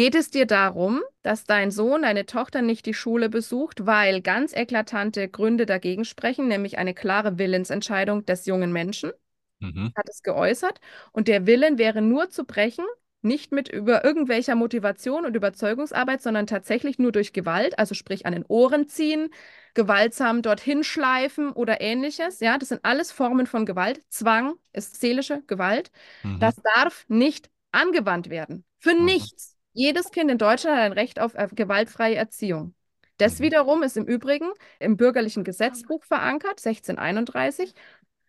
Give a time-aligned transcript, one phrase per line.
[0.00, 4.54] Geht es dir darum, dass dein Sohn, deine Tochter nicht die Schule besucht, weil ganz
[4.54, 9.12] eklatante Gründe dagegen sprechen, nämlich eine klare Willensentscheidung des jungen Menschen?
[9.60, 9.92] Mhm.
[9.94, 10.80] Hat es geäußert.
[11.12, 12.86] Und der Willen wäre nur zu brechen,
[13.20, 18.32] nicht mit über irgendwelcher Motivation und Überzeugungsarbeit, sondern tatsächlich nur durch Gewalt, also sprich an
[18.32, 19.28] den Ohren ziehen,
[19.74, 22.40] gewaltsam dorthin schleifen oder ähnliches.
[22.40, 24.00] Ja, das sind alles Formen von Gewalt.
[24.08, 25.90] Zwang ist seelische Gewalt.
[26.24, 26.40] Mhm.
[26.40, 28.64] Das darf nicht angewandt werden.
[28.78, 29.04] Für Mhm.
[29.04, 29.59] nichts.
[29.80, 32.74] Jedes Kind in Deutschland hat ein Recht auf äh, gewaltfreie Erziehung.
[33.16, 33.44] Das Mhm.
[33.44, 37.72] wiederum ist im Übrigen im bürgerlichen Gesetzbuch verankert, 1631.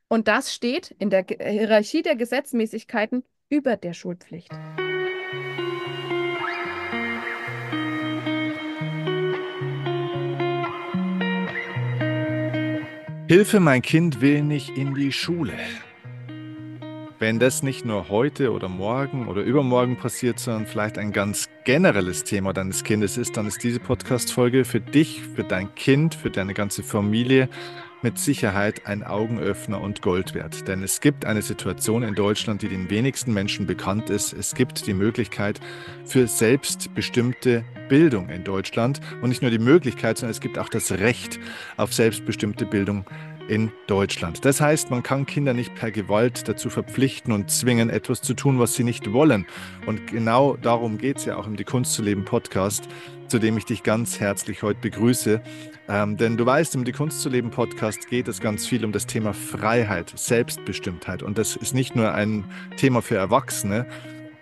[0.08, 4.50] Und das steht in der Ge- Hierarchie der Gesetzmäßigkeiten über der Schulpflicht.
[13.28, 15.54] Hilfe, mein Kind will nicht in die Schule.
[17.22, 22.24] Wenn das nicht nur heute oder morgen oder übermorgen passiert, sondern vielleicht ein ganz generelles
[22.24, 26.56] Thema deines Kindes ist, dann ist diese Podcast-Folge für dich, für dein Kind, für deine
[26.56, 27.48] ganze Familie
[28.02, 30.68] mit Sicherheit ein Augenöffner und Gold wert.
[30.68, 34.34] Denn es gibt eine Situation in Deutschland, die den wenigsten Menschen bekannt ist.
[34.34, 35.60] Es gibt die Möglichkeit
[36.06, 39.00] für selbstbestimmte Bildung in Deutschland.
[39.22, 41.40] Und nicht nur die Möglichkeit, sondern es gibt auch das Recht
[41.78, 43.06] auf selbstbestimmte Bildung
[43.48, 44.46] in Deutschland.
[44.46, 48.60] Das heißt, man kann Kinder nicht per Gewalt dazu verpflichten und zwingen, etwas zu tun,
[48.60, 49.46] was sie nicht wollen.
[49.86, 52.88] Und genau darum geht es ja auch im Die Kunst zu leben Podcast,
[53.28, 55.42] zu dem ich dich ganz herzlich heute begrüße.
[55.90, 58.92] Ähm, denn du weißt, im Die Kunst zu leben Podcast geht es ganz viel um
[58.92, 61.24] das Thema Freiheit, Selbstbestimmtheit.
[61.24, 62.46] Und das ist nicht nur ein
[62.78, 63.88] Thema für Erwachsene,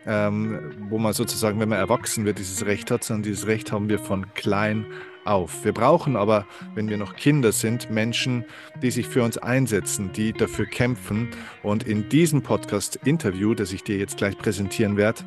[0.06, 3.90] ähm, wo man sozusagen, wenn man erwachsen wird, dieses Recht hat, sondern dieses Recht haben
[3.90, 4.86] wir von klein
[5.30, 5.64] auf.
[5.64, 8.46] Wir brauchen aber, wenn wir noch Kinder sind, Menschen,
[8.82, 11.30] die sich für uns einsetzen, die dafür kämpfen.
[11.64, 15.24] Und in diesem Podcast-Interview, das ich dir jetzt gleich präsentieren werde,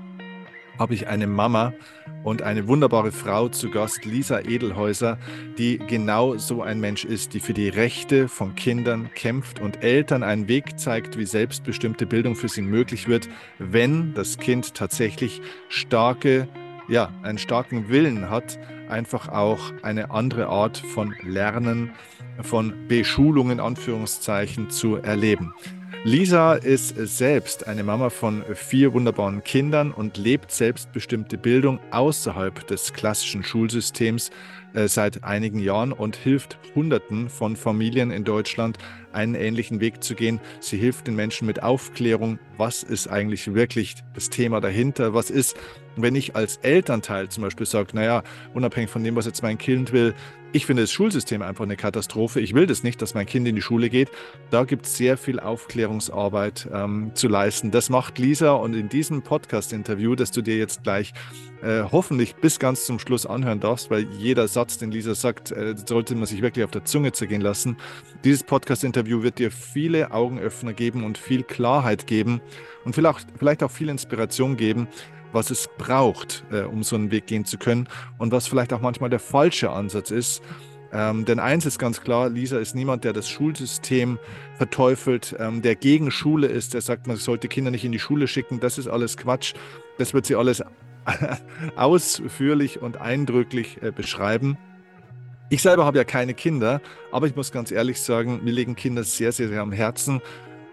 [0.78, 1.72] habe ich eine Mama
[2.25, 5.19] und eine wunderbare Frau zu Gast, Lisa Edelhäuser,
[5.59, 10.22] die genau so ein Mensch ist, die für die Rechte von Kindern kämpft und Eltern
[10.22, 13.28] einen Weg zeigt, wie selbstbestimmte Bildung für sie möglich wird,
[13.59, 16.48] wenn das Kind tatsächlich starke,
[16.88, 21.93] ja, einen starken Willen hat, einfach auch eine andere Art von Lernen,
[22.43, 25.54] von Beschulung in Anführungszeichen zu erleben.
[26.04, 32.92] Lisa ist selbst eine Mama von vier wunderbaren Kindern und lebt selbstbestimmte Bildung außerhalb des
[32.92, 34.32] klassischen Schulsystems
[34.75, 38.78] äh, seit einigen Jahren und hilft Hunderten von Familien in Deutschland,
[39.12, 40.41] einen ähnlichen Weg zu gehen.
[40.59, 45.56] Sie hilft den Menschen mit Aufklärung, was ist eigentlich wirklich das Thema dahinter, was ist,
[45.97, 48.22] wenn ich als Elternteil zum Beispiel sage, naja,
[48.54, 50.14] unabhängig von dem, was jetzt mein Kind will,
[50.54, 52.41] ich finde das Schulsystem einfach eine Katastrophe.
[52.41, 54.10] Ich will das nicht, dass mein Kind in die Schule geht.
[54.50, 57.70] Da gibt es sehr viel Aufklärungsarbeit ähm, zu leisten.
[57.70, 61.14] Das macht Lisa und in diesem Podcast-Interview, das du dir jetzt gleich
[61.62, 65.74] äh, hoffentlich bis ganz zum Schluss anhören darfst, weil jeder Satz, den Lisa sagt, äh,
[65.86, 67.78] sollte man sich wirklich auf der Zunge zergehen lassen.
[68.22, 72.42] Dieses Podcast-Interview wird dir viele Augenöffner geben und viel Klarheit geben
[72.84, 74.88] und vielleicht, vielleicht auch viel Inspiration geben,
[75.32, 77.88] was es braucht, äh, um so einen Weg gehen zu können
[78.19, 80.43] und was vielleicht auch manchmal der falsche Ansatz ist.
[80.93, 84.19] Ähm, denn eins ist ganz klar, Lisa ist niemand, der das Schulsystem
[84.59, 88.28] verteufelt, ähm, der gegen Schule ist, der sagt, man sollte Kinder nicht in die Schule
[88.28, 88.60] schicken.
[88.60, 89.54] Das ist alles Quatsch.
[89.97, 90.62] Das wird sie alles
[91.76, 94.59] ausführlich und eindrücklich äh, beschreiben.
[95.48, 99.04] Ich selber habe ja keine Kinder, aber ich muss ganz ehrlich sagen, mir liegen Kinder
[99.04, 100.21] sehr, sehr, sehr am Herzen.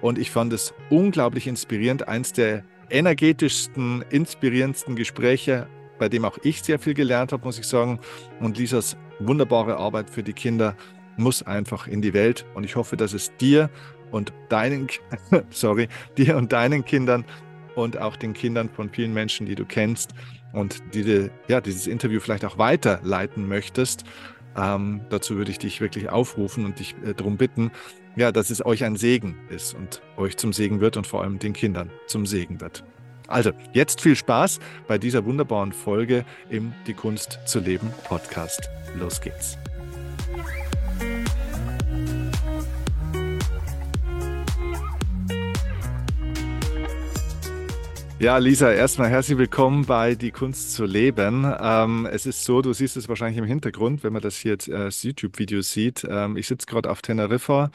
[0.02, 5.68] Und ich fand es unglaublich inspirierend, eins der energetischsten, inspirierendsten Gespräche,
[5.98, 8.00] bei dem auch ich sehr viel gelernt habe, muss ich sagen.
[8.40, 10.76] Und Lisas wunderbare Arbeit für die Kinder
[11.18, 12.46] muss einfach in die Welt.
[12.54, 13.70] Und ich hoffe, dass es dir
[14.12, 14.88] und deinen,
[15.50, 17.26] sorry, dir und deinen Kindern
[17.76, 20.14] und auch den Kindern von vielen Menschen, die du kennst
[20.54, 24.04] und die, ja, dieses Interview vielleicht auch weiterleiten möchtest.
[24.58, 27.72] Ähm, dazu würde ich dich wirklich aufrufen und dich äh, darum bitten,
[28.16, 31.40] ja, dass es euch ein Segen ist und euch zum Segen wird und vor allem
[31.40, 32.84] den Kindern zum Segen wird.
[33.28, 38.70] Also, jetzt viel Spaß bei dieser wunderbaren Folge im Die Kunst zu leben Podcast.
[38.96, 39.58] Los geht's.
[48.22, 51.46] Ja, Lisa, erstmal herzlich willkommen bei Die Kunst zu leben.
[51.58, 54.74] Ähm, es ist so, du siehst es wahrscheinlich im Hintergrund, wenn man das hier äh,
[54.74, 56.06] als YouTube-Video sieht.
[56.10, 57.72] Ähm, ich sitze gerade auf Teneriffa.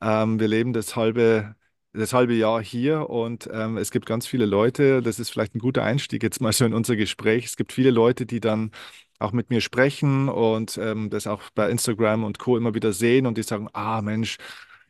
[0.00, 1.56] Ähm, wir leben das halbe,
[1.92, 5.58] das halbe Jahr hier und ähm, es gibt ganz viele Leute, das ist vielleicht ein
[5.58, 7.46] guter Einstieg jetzt mal so in unser Gespräch.
[7.46, 8.70] Es gibt viele Leute, die dann
[9.18, 12.56] auch mit mir sprechen und ähm, das auch bei Instagram und Co.
[12.56, 14.36] immer wieder sehen und die sagen, ah Mensch,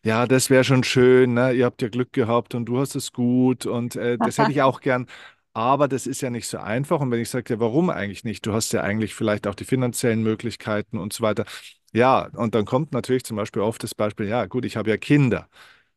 [0.05, 1.53] ja, das wäre schon schön, ne?
[1.53, 4.62] Ihr habt ja Glück gehabt und du hast es gut und äh, das hätte ich
[4.62, 5.06] auch gern.
[5.55, 7.00] Aber das ist ja nicht so einfach.
[7.00, 8.47] Und wenn ich sage, ja, warum eigentlich nicht?
[8.47, 11.45] Du hast ja eigentlich vielleicht auch die finanziellen Möglichkeiten und so weiter.
[11.93, 14.97] Ja, und dann kommt natürlich zum Beispiel oft das Beispiel, ja, gut, ich habe ja
[14.97, 15.49] Kinder.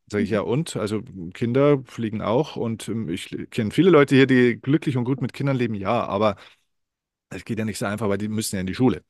[0.08, 0.76] Sage ich ja, und?
[0.76, 1.02] Also
[1.34, 5.32] Kinder fliegen auch und ähm, ich kenne viele Leute hier, die glücklich und gut mit
[5.34, 6.36] Kindern leben, ja, aber
[7.30, 9.02] es geht ja nicht so einfach, weil die müssen ja in die Schule.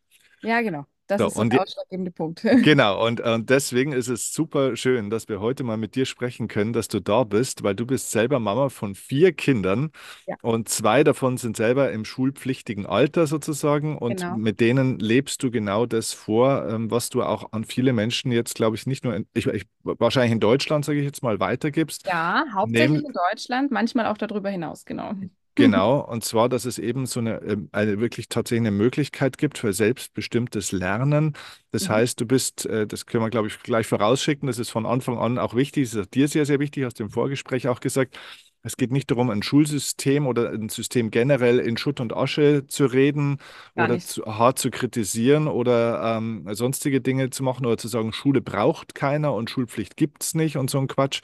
[0.43, 0.87] Ja, genau.
[1.07, 2.43] Das So, ist der ausschlaggebende Punkt.
[2.65, 6.47] Genau, und, und deswegen ist es super schön, dass wir heute mal mit dir sprechen
[6.47, 9.91] können, dass du da bist, weil du bist selber Mama von vier Kindern
[10.27, 14.37] Ja, und zwei davon sind selber im schulpflichtigen Alter sozusagen und genau.
[14.37, 18.55] mit denen lebst du genau das vor, ähm, was du auch an viele Menschen jetzt,
[18.55, 22.07] glaube ich, nicht nur in, ich, ich, wahrscheinlich in Deutschland, sage ich jetzt mal, weitergibst.
[22.07, 25.15] Ja, hauptsächlich in Deutschland, manchmal auch darüber hinaus, genau.
[25.55, 29.59] Genau, und zwar, dass es eben so eine, ähm, eine wirklich tatsächlich eine Möglichkeit gibt
[29.59, 31.35] für selbstbestimmtes Lernen.
[31.73, 31.91] Das Mhm.
[31.91, 35.19] heißt, du bist, äh, das können wir, glaube ich, gleich vorausschicken, das ist von Anfang
[35.19, 37.81] an auch wichtig, das ist auch dir sehr, sehr wichtig, hast du im Vorgespräch auch
[37.81, 38.19] gesagt.
[38.65, 42.87] Es geht nicht darum, ein Schulsystem oder ein System generell in Schutt und Asche zu
[42.87, 43.39] reden
[43.75, 48.13] Gar oder zu, hart zu kritisieren oder ähm, sonstige Dinge zu machen oder zu sagen,
[48.13, 51.23] Schule braucht keiner und Schulpflicht gibt es nicht und so ein Quatsch,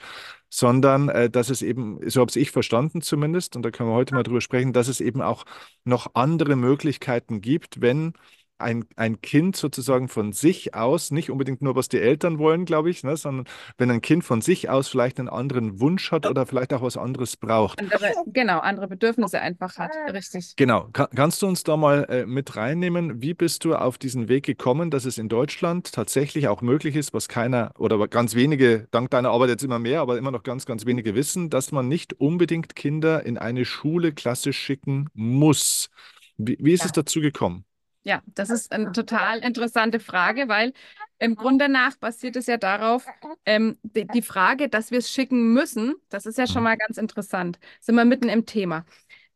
[0.49, 4.15] sondern äh, dass es eben, so habe ich verstanden zumindest, und da können wir heute
[4.15, 5.45] mal drüber sprechen, dass es eben auch
[5.85, 8.13] noch andere Möglichkeiten gibt, wenn
[8.59, 12.89] ein, ein Kind sozusagen von sich aus, nicht unbedingt nur, was die Eltern wollen, glaube
[12.89, 13.45] ich, ne, sondern
[13.77, 16.97] wenn ein Kind von sich aus vielleicht einen anderen Wunsch hat oder vielleicht auch was
[16.97, 17.79] anderes braucht.
[17.79, 19.91] Andere, genau, andere Bedürfnisse einfach hat.
[20.13, 20.55] Richtig.
[20.55, 23.21] Genau, Ka kannst du uns da mal äh, mit reinnehmen?
[23.21, 27.13] Wie bist du auf diesen Weg gekommen, dass es in Deutschland tatsächlich auch möglich ist,
[27.13, 30.65] was keiner oder ganz wenige, dank deiner Arbeit jetzt immer mehr, aber immer noch ganz,
[30.65, 35.89] ganz wenige wissen, dass man nicht unbedingt Kinder in eine Schule klassisch schicken muss?
[36.37, 37.01] Wie, wie ist es Ja.
[37.03, 37.65] dazu gekommen?
[38.03, 40.73] Ja, das ist eine total interessante Frage, weil
[41.19, 43.05] im Grunde nach basiert es ja darauf,
[43.45, 46.97] ähm, die, die Frage, dass wir es schicken müssen, das ist ja schon mal ganz
[46.97, 47.59] interessant.
[47.81, 48.85] Sind wir mitten im Thema.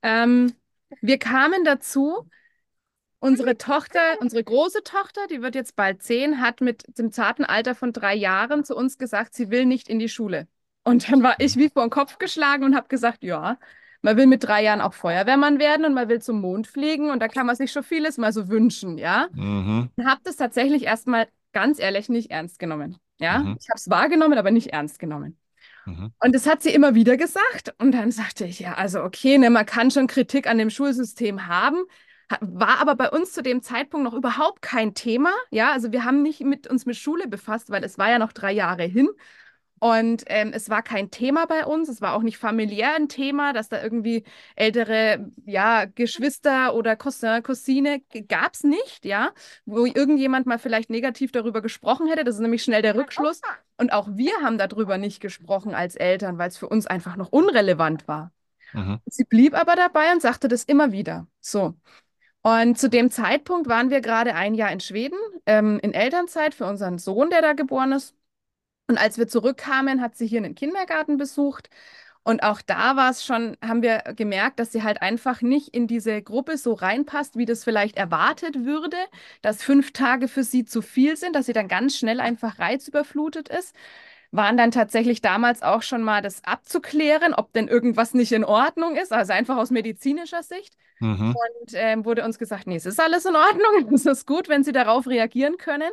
[0.02, 0.54] Ähm,
[1.02, 2.30] wir kamen dazu,
[3.20, 7.76] unsere Tochter, unsere große Tochter, die wird jetzt bald zehn, hat mit dem zarten Alter
[7.76, 10.48] von drei Jahren zu uns gesagt, sie will nicht in die Schule.
[10.84, 13.58] Und dann war ich wie vor den Kopf geschlagen und habe gesagt, ja,
[14.04, 17.20] man will mit drei Jahren auch Feuerwehrmann werden und man will zum Mond fliegen und
[17.22, 19.28] da kann man sich schon vieles mal so wünschen, ja.
[19.34, 19.90] Mhm.
[19.96, 22.98] Und habe das tatsächlich erstmal ganz ehrlich nicht ernst genommen.
[23.20, 23.58] Ja, Mhm.
[23.60, 25.38] ich habe es wahrgenommen, aber nicht ernst genommen.
[25.86, 26.12] Mhm.
[26.24, 27.74] Und das hat sie immer wieder gesagt.
[27.80, 31.48] Und dann sagte ich, ja, also okay, ne, man kann schon Kritik an dem Schulsystem
[31.48, 31.78] haben.
[32.32, 35.32] Ha- War aber bei uns zu dem Zeitpunkt noch überhaupt kein Thema.
[35.52, 38.32] Ja, also wir haben nicht mit uns mit Schule befasst, weil es war ja noch
[38.34, 39.10] drei Jahre hin.
[39.84, 41.90] Und ähm, es war kein Thema bei uns.
[41.90, 44.24] Es war auch nicht familiär ein Thema, dass da irgendwie
[44.56, 49.32] ältere, ja, Geschwister oder Cousin, Cousine gab es nicht, ja,
[49.66, 52.24] wo irgendjemand mal vielleicht negativ darüber gesprochen hätte.
[52.24, 53.42] Das ist nämlich schnell der Rückschluss.
[53.76, 57.34] Und auch wir haben darüber nicht gesprochen als Eltern, weil es für uns einfach noch
[57.34, 58.32] unrelevant war.
[58.72, 59.02] Mhm.
[59.08, 61.28] Sie blieb aber dabei und sagte das immer wieder.
[61.42, 61.74] So.
[62.42, 66.68] Und zu dem Zeitpunkt waren wir gerade ein Jahr in Schweden, ähm, in Elternzeit für
[66.68, 68.16] unseren Sohn, der da geboren ist.
[68.88, 71.70] Und als wir zurückkamen, hat sie hier einen Kindergarten besucht.
[72.24, 75.88] Und auch da war es schon, haben wir gemerkt, dass sie halt einfach nicht in
[75.88, 78.98] diese Gruppe so reinpasst, wie das vielleicht erwartet würde,
[79.42, 83.50] dass fünf Tage für sie zu viel sind, dass sie dann ganz schnell einfach reizüberflutet
[83.50, 83.76] ist.
[84.32, 88.96] Waren dann tatsächlich damals auch schon mal das abzuklären, ob denn irgendwas nicht in Ordnung
[88.96, 90.76] ist, also einfach aus medizinischer Sicht.
[91.00, 91.36] Mhm.
[91.36, 94.64] Und ähm, wurde uns gesagt, nee, es ist alles in Ordnung, es ist gut, wenn
[94.64, 95.92] Sie darauf reagieren können.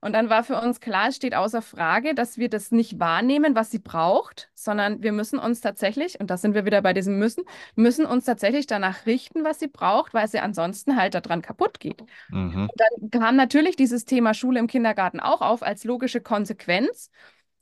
[0.00, 3.54] Und dann war für uns klar, es steht außer Frage, dass wir das nicht wahrnehmen,
[3.56, 7.18] was sie braucht, sondern wir müssen uns tatsächlich, und da sind wir wieder bei diesem
[7.18, 11.80] müssen, müssen uns tatsächlich danach richten, was sie braucht, weil sie ansonsten halt daran kaputt
[11.80, 12.04] geht.
[12.30, 12.68] Mhm.
[12.74, 17.10] Dann kam natürlich dieses Thema Schule im Kindergarten auch auf als logische Konsequenz.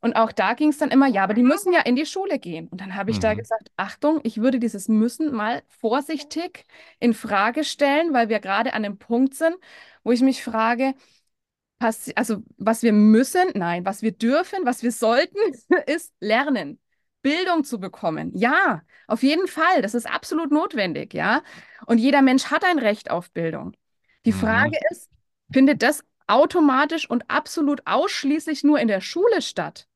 [0.00, 2.38] Und auch da ging es dann immer, ja, aber die müssen ja in die Schule
[2.38, 2.68] gehen.
[2.68, 3.38] Und dann habe ich da Mhm.
[3.38, 6.64] gesagt, Achtung, ich würde dieses müssen mal vorsichtig
[7.00, 9.56] in Frage stellen, weil wir gerade an dem Punkt sind,
[10.04, 10.94] wo ich mich frage,
[11.78, 15.38] also was wir müssen, nein, was wir dürfen, was wir sollten,
[15.86, 16.80] ist lernen,
[17.22, 18.32] Bildung zu bekommen.
[18.34, 21.42] Ja, auf jeden Fall, das ist absolut notwendig, ja.
[21.86, 23.76] Und jeder Mensch hat ein Recht auf Bildung.
[24.24, 24.38] Die Mhm.
[24.40, 25.10] Frage ist,
[25.52, 29.86] findet das automatisch und absolut ausschließlich nur in der Schule statt?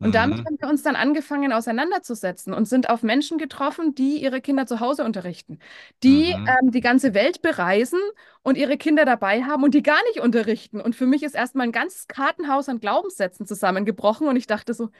[0.00, 0.46] Und damit Mhm.
[0.46, 4.80] haben wir uns dann angefangen auseinanderzusetzen und sind auf Menschen getroffen, die ihre Kinder zu
[4.80, 5.58] Hause unterrichten,
[6.02, 6.60] die Mhm.
[6.62, 8.00] ähm, die ganze Welt bereisen
[8.42, 10.80] und ihre Kinder dabei haben und die gar nicht unterrichten.
[10.80, 14.90] Und für mich ist erstmal ein ganzes Kartenhaus an Glaubenssätzen zusammengebrochen und ich dachte so,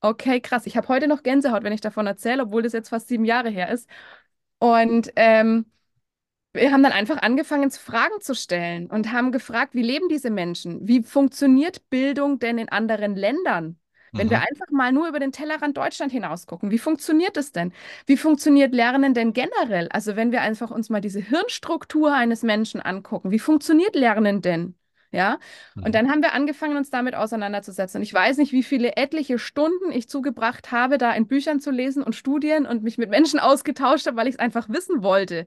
[0.00, 3.08] okay, krass, ich habe heute noch Gänsehaut, wenn ich davon erzähle, obwohl das jetzt fast
[3.08, 3.88] sieben Jahre her ist.
[4.58, 5.66] Und ähm,
[6.54, 10.86] wir haben dann einfach angefangen, Fragen zu stellen und haben gefragt, wie leben diese Menschen?
[10.88, 13.78] Wie funktioniert Bildung denn in anderen Ländern?
[14.14, 14.40] Wenn wir Mhm.
[14.40, 17.72] einfach mal nur über den Tellerrand Deutschland hinaus gucken, wie funktioniert es denn?
[18.06, 19.88] Wie funktioniert Lernen denn generell?
[19.90, 24.74] Also wenn wir einfach uns mal diese Hirnstruktur eines Menschen angucken, wie funktioniert Lernen denn?
[25.12, 25.38] Ja,
[25.80, 25.94] und Mhm.
[25.94, 27.98] dann haben wir angefangen, uns damit auseinanderzusetzen.
[28.00, 31.70] Und ich weiß nicht, wie viele etliche Stunden ich zugebracht habe, da in Büchern zu
[31.70, 35.46] lesen und Studien und mich mit Menschen ausgetauscht habe, weil ich es einfach wissen wollte.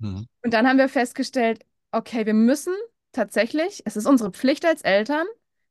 [0.00, 0.28] Mhm.
[0.44, 2.74] Und dann haben wir festgestellt, okay, wir müssen
[3.12, 5.26] tatsächlich, es ist unsere Pflicht als Eltern,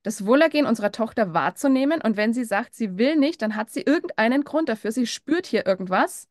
[0.08, 2.02] das Wohlergehen unserer Tochter wahrzunehmen.
[2.02, 4.94] Und wenn sie sagt, sie will nicht, dann hat sie irgendeinen Grund dafür.
[4.94, 6.30] Sie spürt hier irgendwas,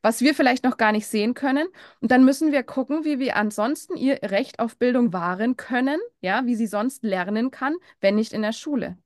[0.00, 1.68] was wir vielleicht noch gar nicht sehen können.
[2.00, 6.46] Und dann müssen wir gucken, wie wir ansonsten ihr Recht auf Bildung wahren können, ja,
[6.46, 8.96] wie sie sonst lernen kann, wenn nicht in der Schule.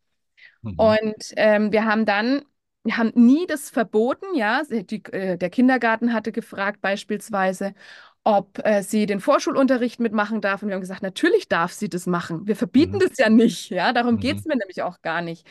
[0.63, 0.79] Mhm.
[0.79, 2.43] Und ähm, wir haben dann,
[2.85, 4.63] wir haben nie das verboten, ja.
[4.71, 7.75] Die, äh, der Kindergarten hatte gefragt beispielsweise,
[8.25, 10.63] ob äh, sie den Vorschulunterricht mitmachen darf.
[10.63, 12.47] Und wir haben gesagt, natürlich darf sie das machen.
[12.47, 13.01] Wir verbieten Mhm.
[13.01, 13.93] das ja nicht, ja.
[13.93, 14.21] Darum Mhm.
[14.21, 15.47] geht es mir nämlich auch gar nicht.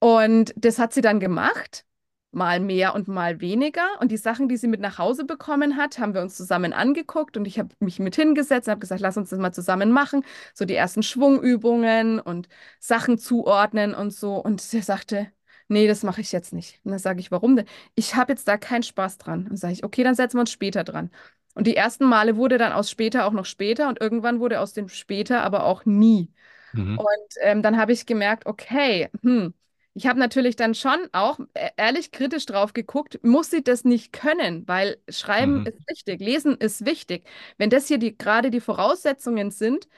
[0.00, 1.84] Und das hat sie dann gemacht,
[2.30, 3.82] mal mehr und mal weniger.
[4.00, 7.36] Und die Sachen, die sie mit nach Hause bekommen hat, haben wir uns zusammen angeguckt
[7.36, 10.24] und ich habe mich mit hingesetzt und habe gesagt, lass uns das mal zusammen machen.
[10.54, 12.48] So die ersten Schwungübungen und
[12.80, 14.36] Sachen zuordnen und so.
[14.36, 15.28] Und sie sagte,
[15.68, 16.80] nee, das mache ich jetzt nicht.
[16.84, 17.66] Und dann sage ich, warum denn?
[17.94, 19.48] Ich habe jetzt da keinen Spaß dran.
[19.48, 21.10] Und sage ich, okay, dann setzen wir uns später dran.
[21.58, 24.74] Und die ersten Male wurde dann aus später auch noch später und irgendwann wurde aus
[24.74, 26.32] dem später aber auch nie.
[26.74, 26.98] Mhm.
[26.98, 27.08] Und
[27.42, 29.54] ähm, dann habe ich gemerkt, okay, hm,
[29.94, 34.12] ich habe natürlich dann schon auch e- ehrlich kritisch drauf geguckt, muss sie das nicht
[34.12, 35.64] können, weil Schreiben Mhm.
[35.64, 37.26] ist wichtig, Lesen ist wichtig.
[37.58, 39.88] Wenn das hier die, gerade die Voraussetzungen sind,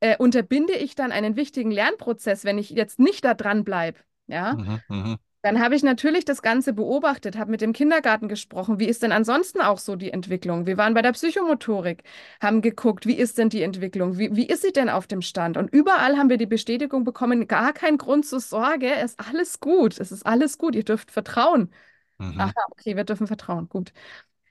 [0.00, 4.00] äh, unterbinde ich dann einen wichtigen Lernprozess, wenn ich jetzt nicht da dran bleibe.
[4.28, 5.16] Ja, Mhm.
[5.44, 8.78] Dann habe ich natürlich das Ganze beobachtet, habe mit dem Kindergarten gesprochen.
[8.78, 10.66] Wie ist denn ansonsten auch so die Entwicklung?
[10.66, 12.04] Wir waren bei der Psychomotorik,
[12.40, 14.18] haben geguckt, wie ist denn die Entwicklung?
[14.18, 15.56] Wie, wie ist sie denn auf dem Stand?
[15.56, 19.58] Und überall haben wir die Bestätigung bekommen, gar kein Grund zur Sorge, es ist alles
[19.58, 21.72] gut, es ist alles gut, ihr dürft vertrauen.
[22.18, 22.40] Mhm.
[22.40, 23.92] Aha, okay, wir dürfen vertrauen, gut.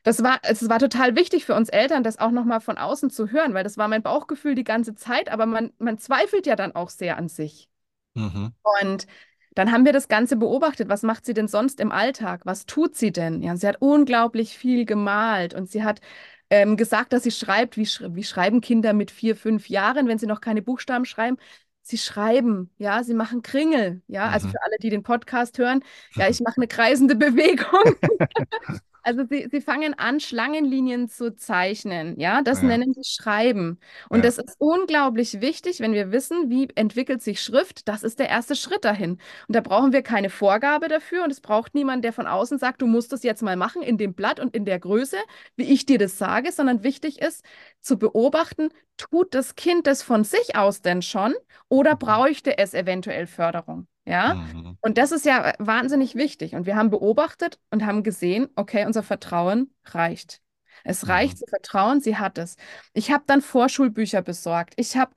[0.03, 3.29] Das war, es war total wichtig für uns Eltern, das auch nochmal von außen zu
[3.31, 6.75] hören, weil das war mein Bauchgefühl die ganze Zeit, aber man, man zweifelt ja dann
[6.75, 7.69] auch sehr an sich.
[8.15, 8.53] Mhm.
[8.81, 9.07] Und
[9.55, 10.89] dann haben wir das Ganze beobachtet.
[10.89, 12.41] Was macht sie denn sonst im Alltag?
[12.45, 13.41] Was tut sie denn?
[13.41, 16.01] Ja, sie hat unglaublich viel gemalt und sie hat
[16.49, 17.77] ähm, gesagt, dass sie schreibt.
[17.77, 21.37] Wie, sch wie schreiben Kinder mit vier, fünf Jahren, wenn sie noch keine Buchstaben schreiben?
[21.83, 24.29] Sie schreiben, ja, sie machen Kringel, ja.
[24.29, 24.51] Also Mhm.
[24.51, 25.83] für alle, die den Podcast hören,
[26.15, 27.95] ja, ich mache eine kreisende Bewegung.
[29.03, 32.19] Also sie, sie fangen an, Schlangenlinien zu zeichnen.
[32.19, 32.67] Ja, das Ja.
[32.67, 33.79] nennen sie Schreiben.
[34.09, 34.21] Und Ja.
[34.23, 37.87] das ist unglaublich wichtig, wenn wir wissen, wie entwickelt sich Schrift.
[37.87, 39.13] Das ist der erste Schritt dahin.
[39.47, 41.23] Und da brauchen wir keine Vorgabe dafür.
[41.23, 43.97] Und es braucht niemand, der von außen sagt, du musst das jetzt mal machen in
[43.97, 45.17] dem Blatt und in der Größe,
[45.55, 47.43] wie ich dir das sage, sondern wichtig ist
[47.81, 51.33] zu beobachten, tut das Kind das von sich aus denn schon
[51.69, 53.87] oder bräuchte es eventuell Förderung?
[54.05, 54.35] Ja.
[54.35, 54.77] Mhm.
[54.81, 56.55] Und das ist ja wahnsinnig wichtig.
[56.55, 60.41] Und wir haben beobachtet und haben gesehen, okay, unser Vertrauen reicht.
[60.83, 61.37] Es reicht Mhm.
[61.37, 62.55] zu vertrauen, sie hat es.
[62.93, 64.73] Ich habe dann Vorschulbücher besorgt.
[64.77, 65.13] Ich habe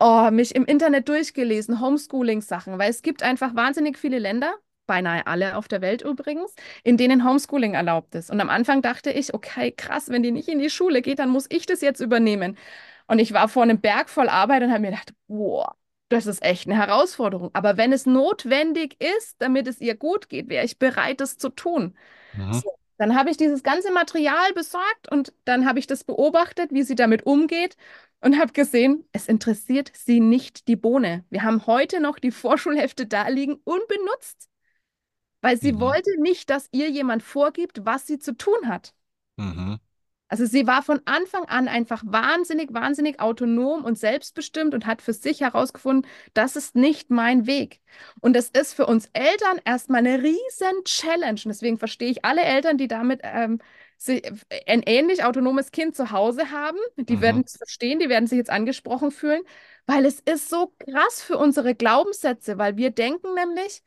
[0.00, 4.54] oh, mich im Internet durchgelesen, Homeschooling-Sachen, weil es gibt einfach wahnsinnig viele Länder,
[4.86, 6.54] beinahe alle auf der Welt übrigens,
[6.84, 8.30] in denen Homeschooling erlaubt ist.
[8.30, 11.30] Und am Anfang dachte ich, okay, krass, wenn die nicht in die Schule geht, dann
[11.30, 12.56] muss ich das jetzt übernehmen.
[13.06, 15.74] Und ich war vor einem Berg voll Arbeit und habe mir gedacht, boah,
[16.08, 17.50] das ist echt eine Herausforderung.
[17.54, 21.50] Aber wenn es notwendig ist, damit es ihr gut geht, wäre ich bereit, das zu
[21.50, 21.96] tun.
[22.32, 22.60] Mhm.
[22.62, 26.82] So, dann habe ich dieses ganze Material besorgt und dann habe ich das beobachtet, wie
[26.82, 27.76] sie damit umgeht
[28.20, 31.24] und habe gesehen, es interessiert sie nicht die Bohne.
[31.30, 34.48] Wir haben heute noch die Vorschulhefte da liegen, unbenutzt,
[35.42, 35.80] weil sie Mhm.
[35.80, 38.94] wollte nicht, dass ihr jemand vorgibt, was sie zu tun hat.
[39.38, 39.78] Mhm.
[40.28, 45.12] Also sie war von Anfang an einfach wahnsinnig, wahnsinnig autonom und selbstbestimmt und hat für
[45.14, 47.80] sich herausgefunden, das ist nicht mein Weg.
[48.20, 51.40] Und es ist für uns Eltern erstmal eine riesen Challenge.
[51.44, 53.58] Und deswegen verstehe ich alle Eltern, die damit ähm,
[53.96, 54.22] sie,
[54.66, 56.78] ein ähnlich autonomes Kind zu Hause haben.
[56.98, 57.20] Die Mhm.
[57.20, 59.42] werden es verstehen, die werden sich jetzt angesprochen fühlen,
[59.86, 63.82] weil es ist so krass für unsere Glaubenssätze, weil wir denken nämlich,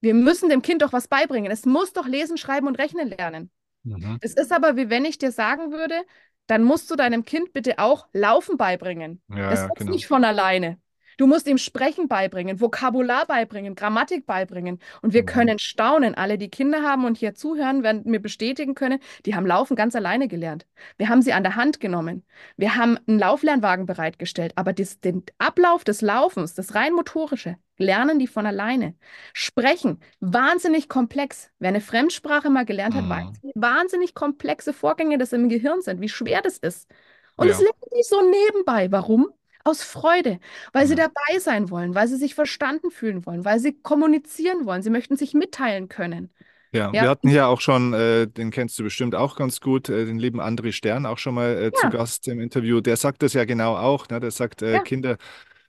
[0.00, 1.50] wir müssen dem Kind doch was beibringen.
[1.52, 3.50] Es muss doch lesen, schreiben und rechnen lernen.
[3.84, 4.18] Mhm.
[4.20, 6.02] Es ist aber, wie wenn ich dir sagen würde,
[6.46, 9.22] dann musst du deinem Kind bitte auch Laufen beibringen.
[9.28, 9.92] Ja, Das ja, wächst genau.
[9.92, 10.80] nicht von alleine.
[11.20, 14.78] Du musst ihm Sprechen beibringen, Vokabular beibringen, Grammatik beibringen.
[15.02, 15.26] Und wir Mhm.
[15.26, 16.14] können staunen.
[16.14, 19.94] Alle, die Kinder haben und hier zuhören, werden mir bestätigen können, die haben Laufen ganz
[19.94, 20.66] alleine gelernt.
[20.96, 22.24] Wir haben sie an der Hand genommen.
[22.56, 24.52] Wir haben einen Lauflernwagen bereitgestellt.
[24.56, 28.94] Aber das, den Ablauf des Laufens, das rein motorische, lernen die von alleine.
[29.34, 31.50] Sprechen, wahnsinnig komplex.
[31.58, 33.10] Wer eine Fremdsprache mal gelernt hat, Mhm.
[33.10, 36.88] weiß, wie wahnsinnig komplexe Vorgänge das im Gehirn sind, wie schwer das ist.
[37.36, 37.64] Und es Ja.
[37.64, 38.90] lernt nicht so nebenbei.
[38.90, 39.30] Warum?
[39.64, 40.40] Aus Freude,
[40.72, 44.82] weil sie dabei sein wollen, weil sie sich verstanden fühlen wollen, weil sie kommunizieren wollen.
[44.82, 46.30] Sie möchten sich mitteilen können.
[46.72, 49.88] Ja, Ja, wir hatten hier auch schon, äh, den kennst du bestimmt auch ganz gut,
[49.88, 52.80] äh, den lieben André Stern auch schon mal äh, zu ja, Gast im Interview.
[52.80, 54.08] Der sagt das ja genau auch.
[54.08, 54.20] Ne?
[54.20, 54.82] Der sagt, äh, ja.
[54.82, 55.16] Kinder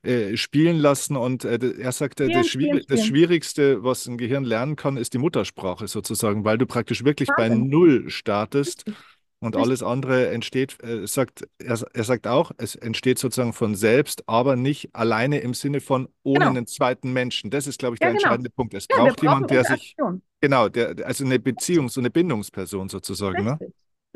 [0.03, 3.05] äh, spielen lassen und äh, er sagt, das, spielen, Schwierig das.
[3.05, 7.49] Schwierigste, was ein Gehirn lernen kann, ist die Muttersprache sozusagen, weil du praktisch wirklich bei
[7.49, 7.69] Wahnsinn.
[7.69, 8.95] Null startest Richtig,
[9.41, 9.61] und richtig.
[9.63, 14.55] alles andere entsteht, äh, sagt, er, er sagt auch, es entsteht sozusagen von selbst, aber
[14.55, 16.49] nicht alleine im Sinne von ohne Genau.
[16.51, 17.49] einen zweiten Menschen.
[17.51, 18.23] Das ist, glaube ich, Ja, der genau.
[18.23, 18.73] entscheidende Punkt.
[18.73, 19.95] Es Ja, braucht jemand, der sich,
[20.39, 23.59] genau, der, also eine Beziehung, so eine Bindungsperson sozusagen, ne?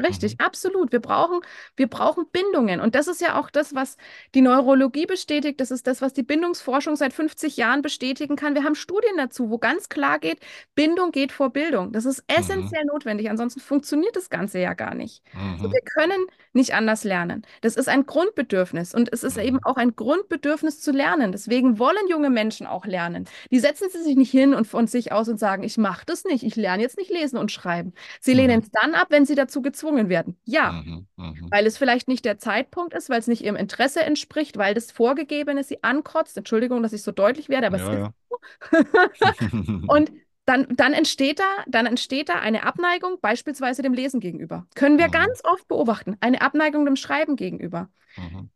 [0.01, 0.33] Richtig.
[0.37, 0.45] Mhm.
[0.45, 0.91] absolut.
[0.91, 1.39] Wir brauchen,
[1.77, 2.81] wir brauchen Bindungen.
[2.81, 3.95] Und das ist ja auch das, was
[4.33, 5.61] die Neurologie bestätigt.
[5.61, 8.55] Das ist das, was die Bindungsforschung seit 50 Jahren bestätigen kann.
[8.55, 10.39] Wir haben Studien dazu, wo ganz klar geht,
[10.75, 11.93] Bindung geht vor Bildung.
[11.93, 12.35] Das ist Mhm.
[12.37, 13.29] essentiell notwendig.
[13.29, 15.21] Ansonsten funktioniert das Ganze ja gar nicht.
[15.33, 15.71] Mhm.
[15.71, 17.45] wir können nicht anders lernen.
[17.61, 18.93] Das ist ein Grundbedürfnis.
[18.93, 19.63] Und es ist eben Mhm.
[19.65, 21.31] auch ein Grundbedürfnis zu lernen.
[21.31, 23.25] Deswegen wollen junge Menschen auch lernen.
[23.51, 26.25] Die setzen sie sich nicht hin und von sich aus und sagen, ich mache das
[26.25, 26.43] nicht.
[26.43, 27.93] Ich lerne jetzt nicht lesen und schreiben.
[28.19, 28.63] Sie lehnen Mhm.
[28.63, 30.37] es dann ab, wenn sie dazu gezwungen werden.
[30.45, 31.07] Ja, Mhm.
[31.15, 31.47] Mhm.
[31.51, 34.91] weil es vielleicht nicht der Zeitpunkt ist, weil es nicht ihrem Interesse entspricht, weil das
[34.91, 36.37] Vorgegebene sie ankotzt.
[36.37, 38.13] Entschuldigung, dass ich so deutlich werde, aber es Ja, ist ja.
[38.29, 38.37] so.
[39.87, 40.11] Und
[40.45, 44.67] dann, dann entsteht da, dann entsteht da eine Abneigung, beispielsweise dem Lesen gegenüber.
[44.75, 45.11] Können wir Mhm.
[45.11, 46.17] ganz oft beobachten.
[46.19, 47.89] Eine Abneigung dem Schreiben gegenüber.
[48.17, 48.49] Mhm.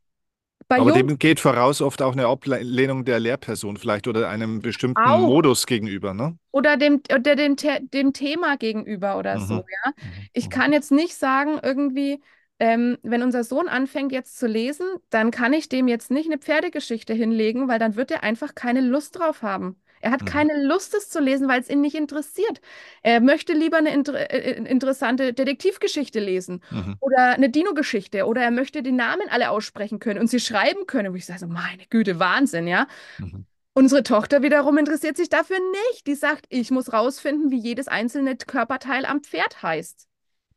[0.70, 5.10] Bei Aber dem geht voraus oft auch eine Ablehnung der Lehrperson vielleicht oder einem bestimmten
[5.10, 5.26] auch.
[5.26, 6.38] Modus gegenüber, ne?
[6.52, 7.56] Oder dem, oder dem,
[7.94, 9.64] dem Thema gegenüber oder so, Mhm.
[9.86, 9.94] ja.
[10.02, 10.30] Mhm.
[10.34, 10.50] Ich Mhm.
[10.50, 12.22] kann jetzt nicht sagen, irgendwie,
[12.60, 16.40] ähm, wenn unser Sohn anfängt jetzt zu lesen, dann kann ich dem jetzt nicht eine
[16.40, 19.80] Pferdegeschichte hinlegen, weil dann wird er einfach keine Lust drauf haben.
[20.02, 20.26] Er hat Mhm.
[20.26, 22.62] keine Lust, es zu lesen, weil es ihn nicht interessiert.
[23.04, 26.96] Er möchte lieber eine inter äh, interessante Detektivgeschichte lesen Mhm.
[27.00, 31.12] oder eine Dino-Geschichte oder er möchte die Namen alle aussprechen können und sie schreiben können.
[31.14, 32.88] Wo ich sage, so, meine Güte, Wahnsinn, ja.
[33.20, 33.46] Mhm.
[33.74, 35.58] Unsere Tochter wiederum interessiert sich dafür
[35.92, 36.08] nicht.
[36.08, 40.09] Die sagt, ich muss rausfinden, wie jedes einzelne Körperteil am Pferd heißt.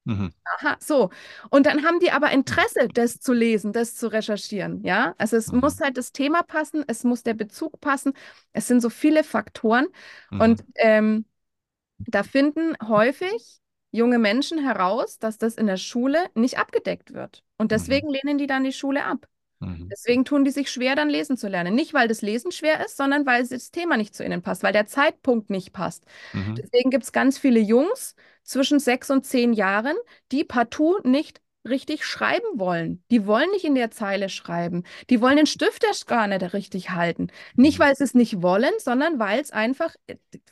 [0.04, 0.32] Mhm.
[0.44, 1.11] Aha, so.
[1.50, 5.14] Und dann haben die aber Interesse, das zu lesen, das zu recherchieren, ja?
[5.18, 5.61] Also es Mhm.
[5.61, 8.12] muss halt das Thema passen, es muss der Bezug passen.
[8.52, 9.86] Es sind so viele Faktoren.
[10.30, 10.41] Mhm.
[10.41, 11.25] Und ähm,
[11.99, 13.60] da finden häufig
[13.93, 17.45] junge Menschen heraus, dass das in der Schule nicht abgedeckt wird.
[17.58, 19.28] Und deswegen lehnen die dann die Schule ab.
[19.60, 19.88] Mhm.
[19.91, 21.75] Deswegen tun die sich schwer, dann lesen zu lernen.
[21.75, 24.73] Nicht, weil das Lesen schwer ist, sondern weil das Thema nicht zu ihnen passt, weil
[24.73, 26.04] der Zeitpunkt nicht passt.
[26.32, 26.54] Mhm.
[26.56, 29.97] Deswegen gibt es ganz viele Jungs zwischen sechs und zehn Jahren,
[30.33, 33.05] die partout nicht richtig schreiben wollen.
[33.13, 34.83] Die wollen nicht in der Zeile schreiben.
[35.11, 37.28] Die wollen den Stift erst gar nicht richtig halten.
[37.55, 37.83] Nicht, Mhm.
[37.83, 39.95] weil sie es nicht wollen, sondern weil es einfach,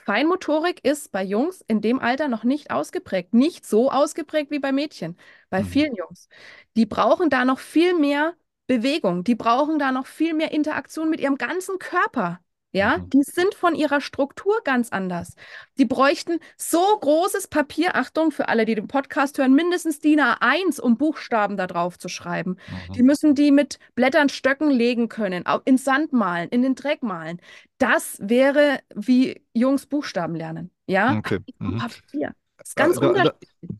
[0.04, 3.34] Feinmotorik ist bei Jungs in dem Alter noch nicht ausgeprägt.
[3.34, 5.16] Nicht so ausgeprägt wie bei Mädchen,
[5.50, 5.64] bei Mhm.
[5.64, 6.28] vielen Jungs.
[6.76, 8.34] Die brauchen da noch viel mehr
[8.66, 9.24] Bewegung.
[9.24, 12.40] Die brauchen da noch viel mehr Interaktion mit ihrem ganzen Körper.
[12.72, 13.10] Ja, Mhm.
[13.10, 15.34] die sind von ihrer Struktur ganz anders.
[15.78, 20.78] Die bräuchten so großes Papier, Achtung für alle, die den Podcast hören, mindestens DIN A1,
[20.80, 22.56] um Buchstaben da drauf zu schreiben.
[22.94, 23.06] Die Mhm.
[23.06, 27.40] müssen die mit Blättern, Stöcken legen können, in Sand malen, in den Dreck malen.
[27.78, 30.70] Das wäre wie Jungs Buchstaben lernen.
[30.86, 31.38] Ja, Okay.
[31.58, 31.78] Mhm.
[31.78, 32.34] Papier.
[32.74, 33.32] Das ist ganz Äh, da, da,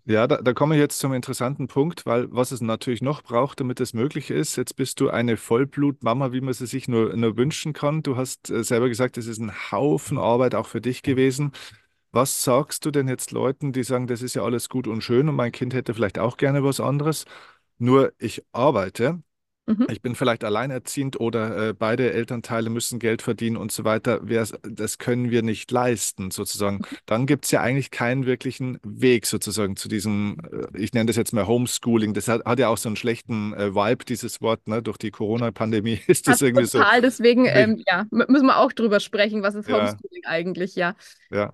[0.05, 3.61] ja, da, da komme ich jetzt zum interessanten Punkt, weil was es natürlich noch braucht,
[3.61, 7.37] damit es möglich ist, jetzt bist du eine Vollblutmama, wie man sie sich nur, nur
[7.37, 8.03] wünschen kann.
[8.03, 11.53] Du hast äh, selber gesagt, es ist ein Haufen Arbeit auch für dich gewesen.
[12.13, 15.29] Was sagst du denn jetzt Leuten, die sagen, das ist ja alles gut und schön
[15.29, 17.25] und mein Kind hätte vielleicht auch gerne was anderes,
[17.79, 19.23] nur ich arbeite,
[19.79, 19.87] Mhm.
[19.91, 24.21] ich bin vielleicht alleinerziehend oder äh, beide Elternteile müssen Geld verdienen und so weiter.
[24.29, 26.83] Wer's, das können wir nicht leisten, sozusagen.
[27.07, 31.17] Dann gibt es ja eigentlich keinen wirklichen Weg sozusagen zu diesem, äh, ich nenne das
[31.17, 32.15] jetzt mal Homeschooling.
[32.15, 34.83] Das hat, hat ja auch so einen schlechten äh, Vibe, dieses Wort, ne?
[34.83, 36.79] Durch die Corona-Pandemie ist das Passt irgendwie so.
[36.79, 39.77] total, deswegen ähm, ja, müssen wir auch drüber sprechen, was ist Ja.
[39.79, 40.95] Homeschooling eigentlich, ja.
[41.31, 41.53] Ja.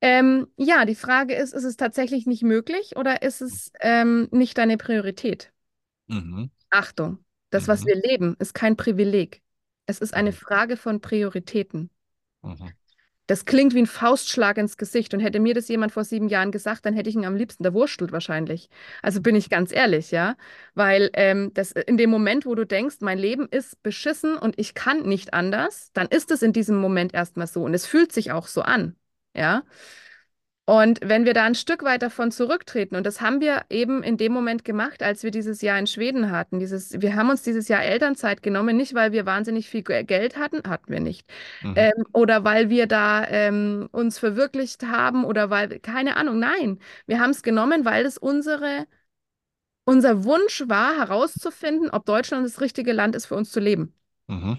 [0.00, 4.56] Ähm, ja, die Frage ist, ist es tatsächlich nicht möglich oder ist es ähm, nicht
[4.56, 5.50] deine Priorität?
[6.08, 6.50] Mhm.
[6.70, 7.18] Achtung,
[7.50, 7.86] das, was Mhm.
[7.86, 9.42] wir leben, ist kein Privileg.
[9.86, 10.36] Es ist eine Mhm.
[10.36, 11.90] Frage von Prioritäten.
[12.42, 12.72] Mhm.
[13.26, 15.12] Das klingt wie ein Faustschlag ins Gesicht.
[15.12, 17.62] Und hätte mir das jemand vor sieben Jahren gesagt, dann hätte ich ihn am liebsten
[17.62, 18.70] der Wurstelt wahrscheinlich.
[19.02, 20.34] Also bin ich ganz ehrlich, ja.
[20.74, 24.72] Weil ähm, das in dem Moment, wo du denkst, mein Leben ist beschissen und ich
[24.74, 27.62] kann nicht anders, dann ist es in diesem Moment erstmal so.
[27.64, 28.96] Und es fühlt sich auch so an,
[29.36, 29.62] ja.
[30.68, 34.18] Und wenn wir da ein Stück weit davon zurücktreten, und das haben wir eben in
[34.18, 37.68] dem Moment gemacht, als wir dieses Jahr in Schweden hatten, dieses, wir haben uns dieses
[37.68, 41.26] Jahr Elternzeit genommen, nicht weil wir wahnsinnig viel Ge- Geld hatten, hatten wir nicht,
[41.62, 41.72] Mhm.
[41.74, 47.18] ähm, oder weil wir da ähm, uns verwirklicht haben oder weil, keine Ahnung, nein, wir
[47.18, 48.86] haben es genommen, weil es unsere,
[49.86, 53.94] unser Wunsch war, herauszufinden, ob Deutschland das richtige Land ist für uns zu leben.
[54.26, 54.58] Mhm.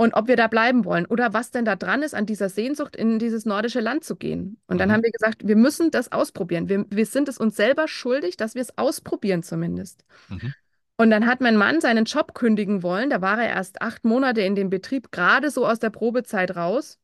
[0.00, 2.96] Und ob wir da bleiben wollen oder was denn da dran ist, an dieser Sehnsucht
[2.96, 4.58] in dieses nordische Land zu gehen.
[4.66, 4.92] Und dann Mhm.
[4.94, 6.70] haben wir gesagt, wir müssen das ausprobieren.
[6.70, 10.06] Wir, wir sind es uns selber schuldig, dass wir es ausprobieren zumindest.
[10.28, 10.54] Mhm.
[10.96, 13.10] Und dann hat mein Mann seinen Job kündigen wollen.
[13.10, 16.98] Da war er erst acht Monate in dem Betrieb, gerade so aus der Probezeit raus.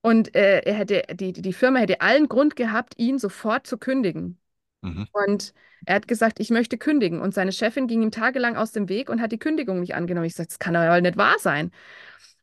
[0.00, 4.38] Und äh, er hätte, die, die Firma hätte allen Grund gehabt, ihn sofort zu kündigen.
[4.82, 5.06] Mhm.
[5.12, 5.52] Und
[5.84, 7.20] er hat gesagt, ich möchte kündigen.
[7.20, 10.26] Und seine Chefin ging ihm tagelang aus dem Weg und hat die Kündigung nicht angenommen.
[10.26, 11.70] Ich sagte, das kann doch nicht wahr sein.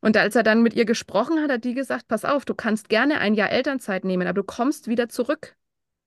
[0.00, 2.88] Und als er dann mit ihr gesprochen hat, hat die gesagt, pass auf, du kannst
[2.88, 5.56] gerne ein Jahr Elternzeit nehmen, aber du kommst wieder zurück.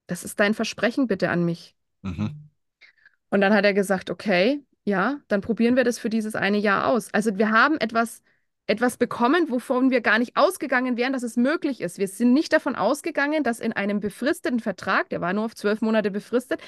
[0.08, 1.76] Das ist dein Versprechen bitte an mich.
[2.02, 2.50] Mhm.
[3.30, 6.88] Und dann hat er gesagt, okay, ja, dann probieren wir das für dieses eine Jahr
[6.88, 7.14] aus.
[7.14, 8.22] Also wir haben etwas,
[8.70, 11.98] etwas bekommen, wovon wir gar nicht ausgegangen wären, dass es möglich ist.
[11.98, 15.82] Wir sind nicht davon ausgegangen, dass in einem befristeten Vertrag, der war nur auf zwölf
[15.82, 16.62] Monate befristet,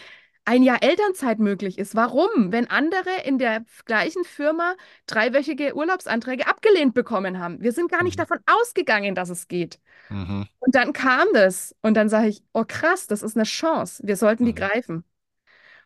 [0.45, 1.95] ein Jahr Elternzeit möglich ist.
[1.95, 2.51] Warum?
[2.51, 7.61] Wenn andere in der gleichen Firma dreiwöchige Urlaubsanträge abgelehnt bekommen haben.
[7.61, 8.21] Wir sind gar nicht Mhm.
[8.21, 9.79] davon ausgegangen, dass es geht.
[10.09, 10.47] Mhm.
[10.59, 11.75] Und dann kam das.
[11.81, 14.01] Und dann sage ich, oh krass, das ist eine Chance.
[14.05, 14.55] Wir sollten die Mhm.
[14.55, 15.03] greifen.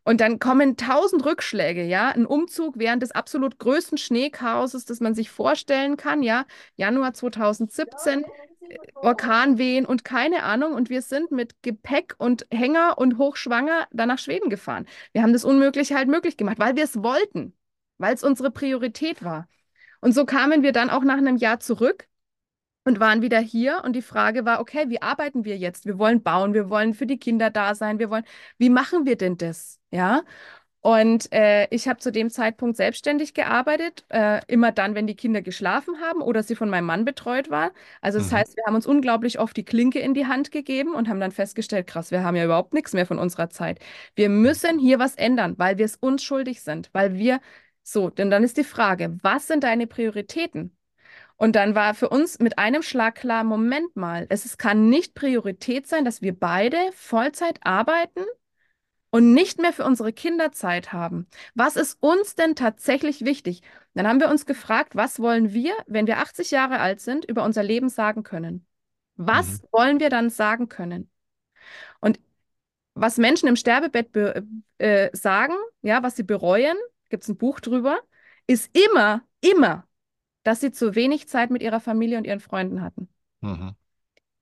[0.06, 2.10] Und dann kommen tausend Rückschläge, ja.
[2.10, 6.46] Ein Umzug während des absolut größten Schneechaoses, das man sich vorstellen kann, ja.
[6.76, 8.24] Januar 2017,
[8.70, 10.74] äh, Orkanwehen und keine Ahnung.
[10.74, 14.86] Und wir sind mit Gepäck und Hänger und hochschwanger dann nach Schweden gefahren.
[15.12, 17.54] Wir haben das Unmögliche halt möglich gemacht, weil wir es wollten,
[17.98, 19.50] weil es unsere Priorität war.
[20.02, 22.08] Und so kamen wir dann auch nach einem Jahr zurück
[22.86, 23.82] und waren wieder hier.
[23.84, 25.86] Und die Frage war, okay, wie arbeiten wir jetzt?
[25.86, 28.26] Wir wollen bauen, wir wollen für die Kinder da sein, wir wollen,
[28.58, 29.80] wie machen wir denn das?
[29.92, 30.24] Ja.
[30.82, 35.42] Und äh, ich habe zu dem Zeitpunkt selbstständig gearbeitet, äh, immer dann, wenn die Kinder
[35.42, 37.72] geschlafen haben oder sie von meinem Mann betreut waren.
[38.02, 38.36] Also das Mhm.
[38.38, 41.32] heißt, wir haben uns unglaublich oft die Klinke in die Hand gegeben und haben dann
[41.32, 43.80] festgestellt, krass, wir haben ja überhaupt nichts mehr von unserer Zeit.
[44.16, 47.40] Wir müssen hier was ändern, weil wir es uns schuldig sind, weil wir
[47.84, 50.75] so, denn dann ist die Frage, was sind deine Prioritäten?
[51.38, 55.16] Und dann war für uns mit einem Schlag klar, Moment mal, es ist, kann nicht
[55.16, 58.22] Priorität sein, dass wir beide Vollzeit arbeiten
[59.12, 61.28] und nicht mehr für unsere Kinder Zeit haben.
[61.56, 63.62] Was ist uns denn tatsächlich wichtig?
[63.94, 67.44] Dann haben wir uns gefragt, was wollen wir, wenn wir 80 Jahre alt sind, über
[67.44, 68.66] unser Leben sagen können?
[69.18, 69.68] Was Mhm.
[69.72, 71.10] wollen wir dann sagen können?
[72.02, 72.20] Und
[72.96, 74.46] was Menschen im Sterbebett be
[74.80, 76.78] äh, sagen, ja, was sie bereuen,
[77.10, 78.00] gibt es ein Buch drüber,
[78.48, 79.88] ist immer, immer,
[80.46, 83.10] dass sie zu wenig Zeit mit ihrer Familie und ihren Freunden hatten.
[83.42, 83.76] Mhm.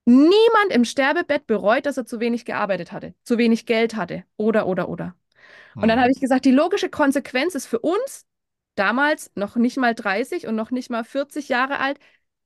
[0.06, 4.68] Niemand im Sterbebett bereut, dass er zu wenig gearbeitet hatte, zu wenig Geld hatte oder,
[4.68, 5.16] oder, oder.
[5.80, 6.04] Und dann Mhm.
[6.04, 8.26] habe ich gesagt, die logische Konsequenz ist für uns,
[8.76, 12.00] damals noch nicht mal 30 und noch nicht mal 40 Jahre alt,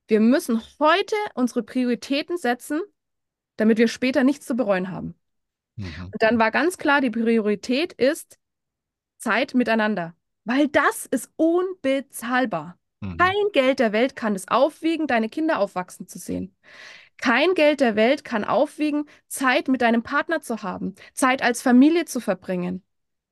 [0.07, 2.81] wir müssen heute unsere Prioritäten setzen,
[3.57, 5.15] damit wir später nichts zu bereuen haben.
[5.77, 6.13] Mhm.
[6.13, 8.39] Und dann war ganz klar, die Priorität ist
[9.19, 10.15] Zeit miteinander,
[10.45, 12.79] weil das ist unbezahlbar.
[13.01, 13.17] Mhm.
[13.17, 16.55] Kein Geld der Welt kann es aufwiegen, deine Kinder aufwachsen zu sehen.
[17.17, 22.05] Kein Geld der Welt kann aufwiegen, Zeit mit deinem Partner zu haben, Zeit als Familie
[22.05, 22.83] zu verbringen.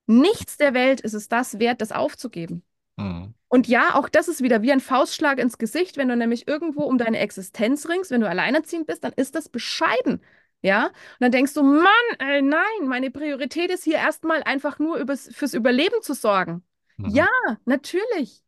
[0.06, 2.62] Nichts der Welt ist es das wert, das aufzugeben.
[2.96, 3.34] Mhm.
[3.48, 6.82] Und ja, auch das ist wieder wie ein Faustschlag ins Gesicht, wenn du nämlich irgendwo
[6.82, 10.20] um deine Existenz ringst, wenn du alleinerziehend bist, dann ist das bescheiden.
[10.62, 11.86] Ja, und dann denkst du, Mann,
[12.18, 16.64] ey, nein, meine Priorität ist hier erstmal einfach nur übers, fürs Überleben zu sorgen.
[16.96, 17.10] Mhm.
[17.10, 17.28] Ja,
[17.66, 18.42] natürlich.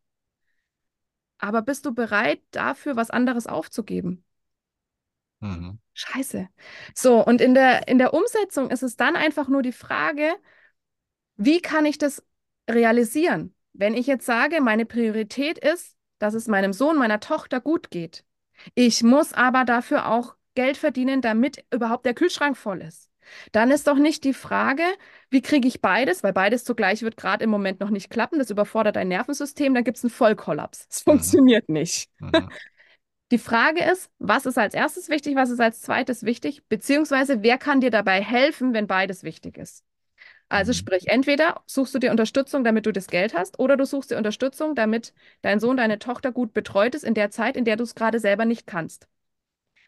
[1.39, 4.23] Aber bist du bereit, dafür was anderes aufzugeben?
[5.39, 5.79] Mhm.
[5.93, 6.49] Scheiße.
[6.93, 10.35] So, und in der, in der Umsetzung ist es dann einfach nur die Frage,
[11.37, 12.23] wie kann ich das
[12.69, 13.55] realisieren?
[13.73, 18.25] Wenn ich jetzt sage, meine Priorität ist, dass es meinem Sohn, meiner Tochter gut geht.
[18.75, 23.08] Ich muss aber dafür auch Geld verdienen, damit überhaupt der Kühlschrank voll ist.
[23.51, 24.83] Dann ist doch nicht die Frage,
[25.29, 28.39] wie kriege ich beides, weil beides zugleich wird gerade im Moment noch nicht klappen.
[28.39, 30.87] Das überfordert dein Nervensystem, dann gibt es einen Vollkollaps.
[30.89, 31.39] Es Mhm.
[31.41, 32.09] funktioniert nicht.
[32.19, 32.49] Mhm.
[33.31, 37.57] Die Frage ist, was ist als erstes wichtig, was ist als zweites wichtig, beziehungsweise wer
[37.59, 39.83] kann dir dabei helfen, wenn beides wichtig ist?
[40.49, 40.73] Also Mhm.
[40.73, 44.17] sprich, entweder suchst du dir Unterstützung, damit du das Geld hast, oder du suchst dir
[44.17, 47.83] Unterstützung, damit dein Sohn, deine Tochter gut betreut ist in der Zeit, in der du
[47.83, 49.07] es gerade selber nicht kannst.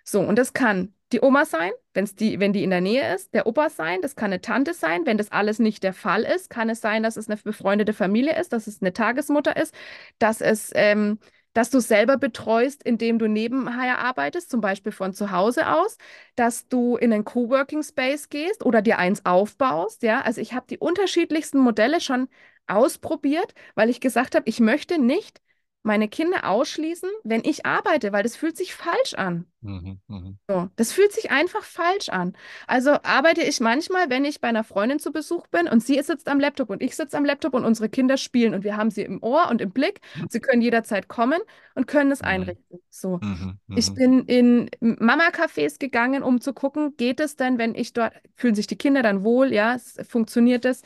[0.06, 3.34] So, und das kann die Oma sein, wenn's die, wenn die in der Nähe ist,
[3.34, 5.06] der Opa sein, das kann eine Tante sein.
[5.06, 8.40] Wenn das alles nicht der Fall ist, kann es sein, dass es eine befreundete Familie
[8.40, 9.74] ist, dass es eine Tagesmutter ist,
[10.20, 11.20] dass es, ähm,
[11.54, 15.98] dass du selber betreust, indem du nebenher arbeitest, zum Beispiel von zu Hause aus,
[16.36, 20.04] dass du in einen Coworking Space gehst oder dir eins aufbaust.
[20.04, 22.30] Ja, also ich habe die unterschiedlichsten Modelle schon
[22.68, 25.42] ausprobiert, weil ich gesagt habe, ich möchte nicht
[25.84, 29.46] meine Kinder ausschließen, wenn ich arbeite, weil das fühlt sich falsch an.
[29.62, 30.40] Mhm, mhm.
[30.50, 32.36] So, das fühlt sich einfach falsch an.
[32.68, 36.28] Also arbeite ich manchmal, wenn ich bei einer Freundin zu Besuch bin und sie sitzt
[36.28, 39.04] am Laptop und ich sitze am Laptop und unsere Kinder spielen und wir haben sie
[39.04, 40.02] im Ohr und im Blick.
[40.30, 41.40] Sie können jederzeit kommen
[41.76, 42.28] und können es Mhm.
[42.28, 42.80] einrichten.
[42.90, 43.22] So.
[43.22, 43.96] Mhm, Ich mhm.
[43.96, 48.68] bin in Mama-Cafés gegangen, um zu gucken, geht es denn, wenn ich dort, fühlen sich
[48.68, 50.82] die Kinder dann wohl, ja, es, funktioniert es?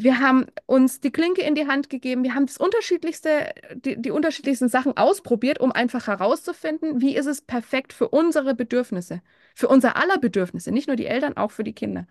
[0.00, 4.12] Wir haben uns die Klinke in die Hand gegeben, wir haben das unterschiedlichste, die, die
[4.12, 9.22] unterschiedlichsten Sachen ausprobiert, um einfach herauszufinden, wie ist es perfekt für unsere Bedürfnisse,
[9.56, 12.06] für unser aller Bedürfnisse, nicht nur die Eltern, auch für die Kinder.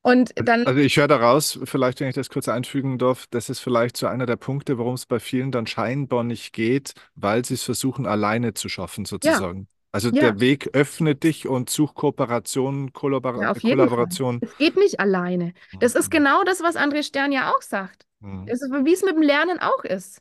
[0.00, 3.60] Und dann, Also ich höre daraus, vielleicht, wenn ich das kurz einfügen darf, das ist
[3.60, 7.54] vielleicht so einer der Punkte, warum es bei vielen dann scheinbar nicht geht, weil sie
[7.54, 9.68] es versuchen, alleine zu schaffen, sozusagen.
[9.94, 13.86] Also ja, der Weg öffnet dich und such Kooperation, Kollabor ja, auf jeden Fall.
[13.88, 14.40] Kollaboration.
[14.42, 15.54] Es geht nicht alleine.
[15.78, 16.16] Das ist Mhm.
[16.16, 18.04] genau das, was André Stern ja auch sagt.
[18.20, 18.46] Mhm.
[18.46, 20.20] Das ist, wie es mit dem Lernen auch ist.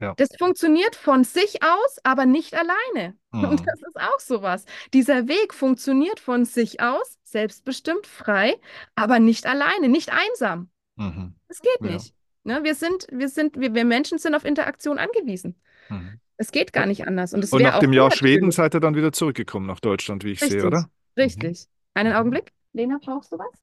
[0.00, 0.14] Ja.
[0.16, 3.14] Das funktioniert von sich aus, aber nicht alleine.
[3.32, 3.64] Und Mhm.
[3.66, 4.64] das ist auch sowas.
[4.94, 8.58] Dieser Weg funktioniert von sich aus, selbstbestimmt, frei,
[8.96, 10.70] aber nicht alleine, nicht einsam.
[10.96, 11.34] Mhm.
[11.48, 11.92] Das geht Ja.
[11.92, 12.14] nicht.
[12.44, 12.64] Ne?
[12.64, 15.60] Wir sind, wir sind, wir, wir Menschen sind auf Interaktion angewiesen.
[15.88, 16.18] Mhm.
[16.36, 17.34] Es geht gar nicht anders.
[17.34, 18.10] Und es Und nach auch dem Jahr.
[18.10, 20.90] Schweden seid ihr dann wieder zurückgekommen nach Deutschland, wie ich sehe, Richtig, oder?
[21.16, 21.66] richtig.
[21.94, 22.16] Einen Mhm.
[22.18, 22.52] Augenblick.
[22.72, 23.62] Lena, brauchst du was?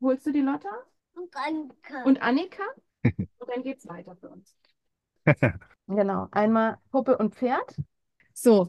[0.00, 0.68] Holst du die Lotta?
[1.14, 2.02] Und Annika.
[2.04, 2.62] Und Annika?
[3.04, 4.56] Und dann geht's weiter für uns.
[5.86, 6.28] Genau.
[6.30, 7.74] Einmal Puppe und Pferd.
[8.32, 8.68] So.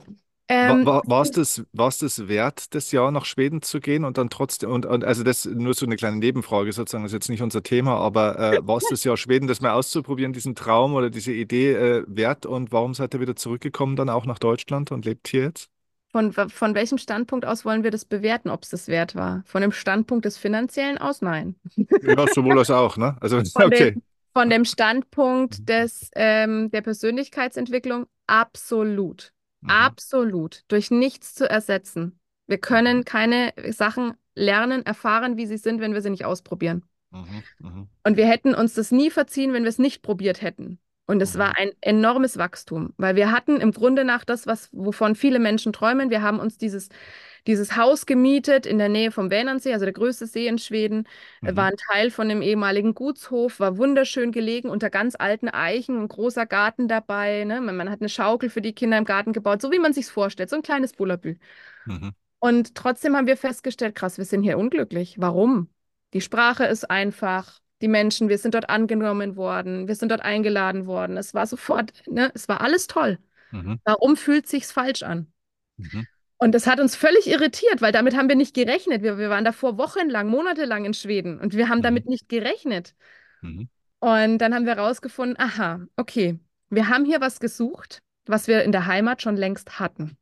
[0.53, 4.17] Ähm, War, war, war's das, war's das wert, das Jahr nach Schweden zu gehen und
[4.17, 7.29] dann trotzdem, und, und also das nur so eine kleine Nebenfrage sozusagen, das ist jetzt
[7.29, 10.93] nicht unser Thema, aber äh, war es das Jahr Schweden, das mal auszuprobieren, diesen Traum
[10.93, 14.91] oder diese Idee äh, wert und warum seid ihr wieder zurückgekommen dann auch nach Deutschland
[14.91, 15.69] und lebt hier jetzt?
[16.11, 19.43] Von, von welchem Standpunkt aus wollen wir das bewerten, ob es das wert war?
[19.45, 21.21] Von dem Standpunkt des finanziellen aus?
[21.21, 21.55] Nein.
[21.77, 23.15] Ja, sowohl als auch, ne?
[23.21, 23.91] Also, Von okay.
[23.91, 28.07] dem, von dem Standpunkt des, ähm, der Persönlichkeitsentwicklung?
[28.27, 29.31] Absolut.
[29.61, 29.69] Mhm.
[29.69, 30.63] Absolut.
[30.67, 32.19] Durch nichts zu ersetzen.
[32.47, 36.83] Wir können keine Sachen lernen, erfahren, wie sie sind, wenn wir sie nicht ausprobieren.
[37.11, 37.43] Mhm.
[37.59, 37.87] Mhm.
[38.03, 40.79] Und wir hätten uns das nie verziehen, wenn wir es nicht probiert hätten.
[41.05, 41.39] Und es Mhm.
[41.39, 45.73] war ein enormes Wachstum, weil wir hatten im Grunde nach das, was, wovon viele Menschen
[45.73, 46.09] träumen.
[46.09, 46.89] Wir haben uns dieses,
[47.47, 51.07] dieses Haus gemietet in der Nähe vom Vänernsee, also der größte See in Schweden,
[51.43, 51.55] äh, Mhm.
[51.55, 56.07] war ein Teil von dem ehemaligen Gutshof, war wunderschön gelegen unter ganz alten Eichen, ein
[56.07, 57.43] großer Garten dabei.
[57.45, 57.61] Ne?
[57.61, 60.09] Man, man hat eine Schaukel für die Kinder im Garten gebaut, so wie man sich's
[60.09, 61.35] vorstellt, so ein kleines Bullabü.
[61.85, 62.11] Mhm.
[62.39, 65.15] Und trotzdem haben wir festgestellt, krass, wir sind hier unglücklich.
[65.19, 65.69] Warum?
[66.13, 70.87] Die Sprache ist einfach, die Menschen, wir sind dort angenommen worden, wir sind dort eingeladen
[70.87, 71.17] worden.
[71.17, 73.19] Es war sofort, ne, es war alles toll.
[73.51, 73.79] Mhm.
[73.85, 75.31] Warum fühlt sich's falsch an?
[75.77, 76.07] Mhm.
[76.43, 79.03] Und das hat uns völlig irritiert, weil damit haben wir nicht gerechnet.
[79.03, 81.83] Wir, wir waren davor wochenlang, monatelang in Schweden und wir haben Mhm.
[81.83, 82.95] damit nicht gerechnet.
[83.41, 83.67] Mhm.
[83.99, 88.71] Und dann haben wir herausgefunden, aha, okay, wir haben hier was gesucht, was wir in
[88.71, 90.17] der Heimat schon längst hatten.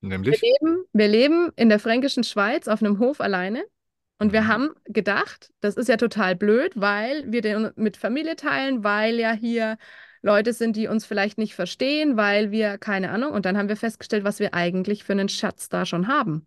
[0.00, 0.40] Wir Nämlich?
[0.40, 3.64] leben, wir leben in der fränkischen Schweiz auf einem Hof alleine
[4.18, 4.48] und wir Mhm.
[4.48, 9.32] haben gedacht, das ist ja total blöd, weil wir den mit Familie teilen, weil ja
[9.32, 9.78] hier
[10.22, 13.76] Leute sind, die uns vielleicht nicht verstehen, weil wir, keine Ahnung, und dann haben wir
[13.76, 16.46] festgestellt, was wir eigentlich für einen Schatz da schon haben.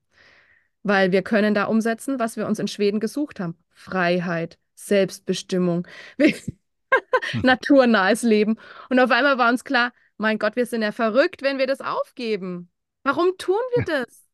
[0.83, 3.57] Weil wir können da umsetzen, was wir uns in Schweden gesucht haben.
[3.71, 5.87] Freiheit, Selbstbestimmung,
[7.41, 8.57] naturnahes Leben.
[8.89, 11.81] Und auf einmal war uns klar, mein Gott, wir sind ja verrückt, wenn wir das
[11.81, 12.69] aufgeben.
[13.03, 14.25] Warum tun wir das?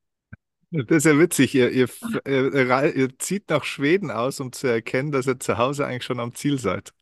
[0.71, 1.53] Das ist ja witzig.
[1.53, 1.89] Ihr, ihr,
[2.23, 6.05] äh, rei- ihr zieht nach Schweden aus, um zu erkennen, dass ihr zu Hause eigentlich
[6.05, 6.93] schon am Ziel seid.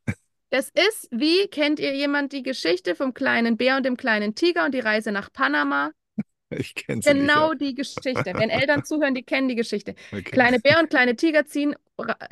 [0.49, 4.65] Das ist wie, kennt ihr jemand die Geschichte vom kleinen Bär und dem kleinen Tiger
[4.65, 5.91] und die Reise nach Panama?
[6.51, 7.27] Ich kenne sie nicht.
[7.27, 7.55] Genau ja.
[7.59, 8.33] die Geschichte.
[8.33, 9.93] Wenn Eltern zuhören, die kennen die Geschichte.
[10.11, 10.23] Okay.
[10.23, 11.75] Kleine Bär und kleine Tiger ziehen,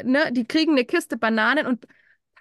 [0.03, 1.85] ne, die kriegen eine Kiste Bananen und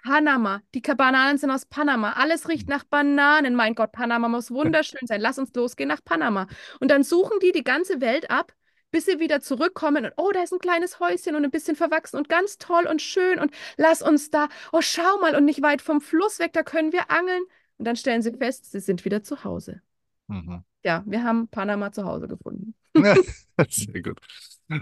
[0.03, 0.61] Panama.
[0.73, 2.13] Die Bananen sind aus Panama.
[2.13, 3.55] Alles riecht nach Bananen.
[3.55, 5.21] Mein Gott, Panama muss wunderschön sein.
[5.21, 6.47] Lass uns losgehen nach Panama.
[6.79, 8.53] Und dann suchen die die ganze Welt ab,
[8.91, 12.17] bis sie wieder zurückkommen und oh, da ist ein kleines Häuschen und ein bisschen verwachsen
[12.17, 15.81] und ganz toll und schön und lass uns da, oh, schau mal und nicht weit
[15.81, 17.43] vom Fluss weg, da können wir angeln.
[17.77, 19.81] Und dann stellen sie fest, sie sind wieder zu Hause.
[20.27, 20.63] Mhm.
[20.83, 22.73] Ja, wir haben Panama zu Hause gefunden.
[23.69, 24.19] Sehr gut.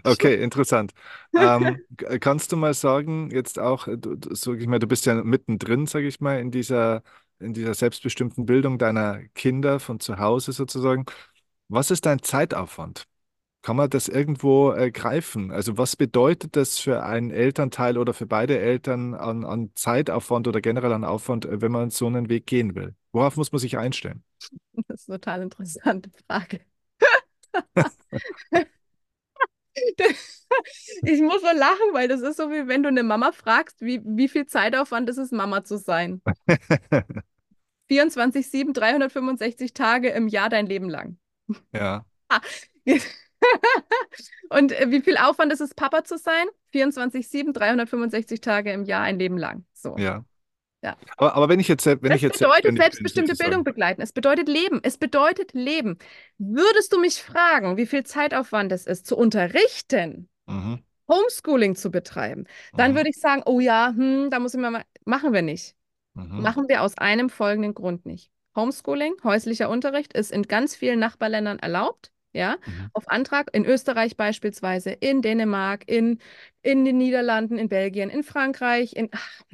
[0.03, 0.93] Okay, interessant.
[1.35, 1.79] Ähm,
[2.19, 5.15] kannst du mal sagen, jetzt auch, äh, du, du, sag ich mal, du bist ja
[5.23, 7.03] mittendrin, sage ich mal, in dieser,
[7.39, 11.05] in dieser selbstbestimmten Bildung deiner Kinder von zu Hause sozusagen.
[11.67, 13.05] Was ist dein Zeitaufwand?
[13.65, 15.49] Kann man das irgendwo äh, greifen?
[15.49, 20.61] Also was bedeutet das für einen Elternteil oder für beide Eltern an, an Zeitaufwand oder
[20.61, 22.93] generell an Aufwand, äh, wenn man so einen Weg gehen will?
[23.11, 24.23] Worauf muss man sich einstellen?
[24.87, 26.61] Das ist eine total interessante Frage.
[31.01, 33.99] Ich muss so lachen, weil das ist so, wie wenn du eine Mama fragst, wie,
[34.05, 36.21] wie viel Zeitaufwand ist es, Mama zu sein.
[37.89, 41.17] 24-7, 365 Tage im Jahr dein Leben lang.
[41.73, 42.05] Ja.
[44.49, 46.45] Und äh, wie viel Aufwand ist es, Papa zu sein?
[46.73, 49.65] 24-7, 365 Tage im Jahr, ein Leben lang.
[49.73, 49.95] So.
[49.97, 50.23] Ja.
[50.83, 50.97] Ja.
[51.17, 54.01] Aber, aber wenn ich jetzt, wenn Das ich jetzt, bedeutet selbstbestimmte sozusagen- Bildung begleiten.
[54.01, 54.81] Es bedeutet Leben.
[54.83, 55.97] Es bedeutet Leben.
[56.37, 60.79] Würdest du mich fragen, wie viel Zeitaufwand es ist, zu unterrichten, Mhm.
[61.09, 62.95] Homeschooling zu betreiben, dann Mhm.
[62.97, 65.75] würde ich sagen, oh ja, hm, da muss ich mal, ma- machen wir nicht.
[66.13, 66.41] Mhm.
[66.41, 68.29] Machen wir aus einem folgenden Grund nicht.
[68.55, 72.11] Homeschooling, häuslicher Unterricht, ist in ganz vielen Nachbarländern erlaubt.
[72.35, 72.89] Ja, Mhm.
[72.93, 76.19] auf Antrag in Österreich beispielsweise, in Dänemark, in,
[76.61, 79.09] in den Niederlanden, in Belgien, in Frankreich, in,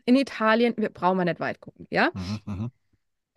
[0.06, 0.74] in Italien.
[0.78, 1.86] Wir brauchen wir nicht weit gucken.
[1.92, 2.40] Ja, Mhm.
[2.46, 2.72] Mhm.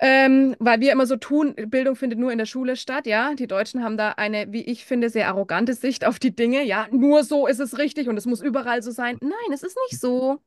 [0.00, 3.35] ähm, weil wir immer so tun, Bildung findet nur in der Schule statt, ja.
[3.35, 6.64] Die Deutschen haben da eine, wie ich finde, sehr arrogante Sicht auf die Dinge.
[6.64, 9.18] Ja, nur so ist es richtig und es muss überall so sein.
[9.20, 10.40] Nein, es ist nicht so.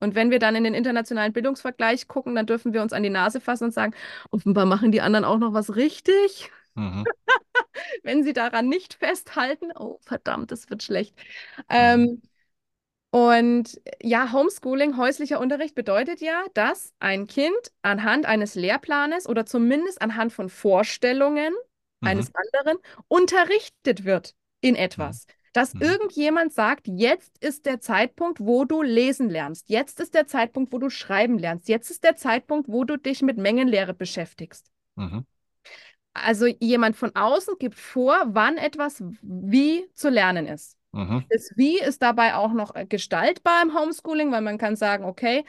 [0.00, 3.10] Und wenn wir dann in den internationalen Bildungsvergleich gucken, dann dürfen wir uns an die
[3.10, 3.94] Nase fassen und sagen,
[4.30, 6.50] offenbar machen die anderen auch noch was richtig.
[6.74, 7.04] Mhm.
[8.02, 11.14] Wenn sie daran nicht festhalten, oh verdammt, das wird schlecht.
[11.68, 12.22] Ähm,
[13.10, 20.02] und ja, Homeschooling, häuslicher Unterricht bedeutet ja, dass ein Kind anhand eines Lehrplanes oder zumindest
[20.02, 21.54] anhand von Vorstellungen
[22.04, 25.26] eines anderen unterrichtet wird in etwas.
[25.54, 25.80] Dass Mhm.
[25.80, 29.70] irgendjemand sagt, jetzt ist der Zeitpunkt, wo du lesen lernst.
[29.70, 31.68] Jetzt ist der Zeitpunkt, wo du schreiben lernst.
[31.68, 34.70] Jetzt ist der Zeitpunkt, wo du dich mit Mengenlehre beschäftigst.
[34.96, 35.24] Mhm.
[36.14, 40.76] Also jemand von außen gibt vor, wann etwas wie zu lernen ist.
[40.92, 41.24] Mhm.
[41.30, 45.44] Das Wie ist dabei auch noch äh, gestaltbar im Homeschooling, weil man kann sagen, okay,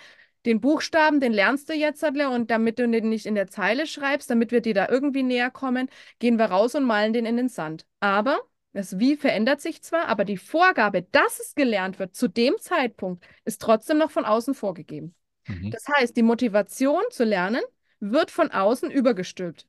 [0.45, 3.87] den Buchstaben, den lernst du jetzt, Adler, und damit du den nicht in der Zeile
[3.87, 7.37] schreibst, damit wir dir da irgendwie näher kommen, gehen wir raus und malen den in
[7.37, 7.85] den Sand.
[7.99, 8.39] Aber
[8.71, 13.25] das Wie verändert sich zwar, aber die Vorgabe, dass es gelernt wird zu dem Zeitpunkt,
[13.43, 15.15] ist trotzdem noch von außen vorgegeben.
[15.47, 15.71] Mhm.
[15.71, 17.61] Das heißt, die Motivation zu lernen
[17.99, 19.65] wird von außen übergestülpt.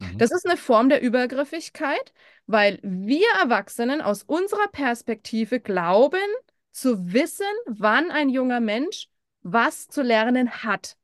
[0.00, 0.18] Mhm.
[0.18, 2.12] Das ist eine Form der Übergriffigkeit,
[2.46, 6.18] weil wir Erwachsenen aus unserer Perspektive glauben
[6.72, 9.08] zu wissen, wann ein junger Mensch
[9.42, 10.96] was zu lernen hat,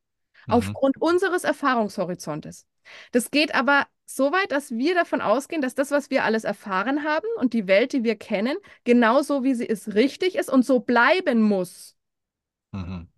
[0.46, 0.54] Mhm.
[0.54, 2.66] aufgrund unseres Erfahrungshorizontes.
[3.12, 7.02] Das geht aber so weit, dass wir davon ausgehen, dass das, was wir alles erfahren
[7.02, 10.80] haben und die Welt, die wir kennen, genauso wie sie ist, richtig ist und so
[10.80, 11.96] bleiben muss.
[12.72, 13.09] Mhm.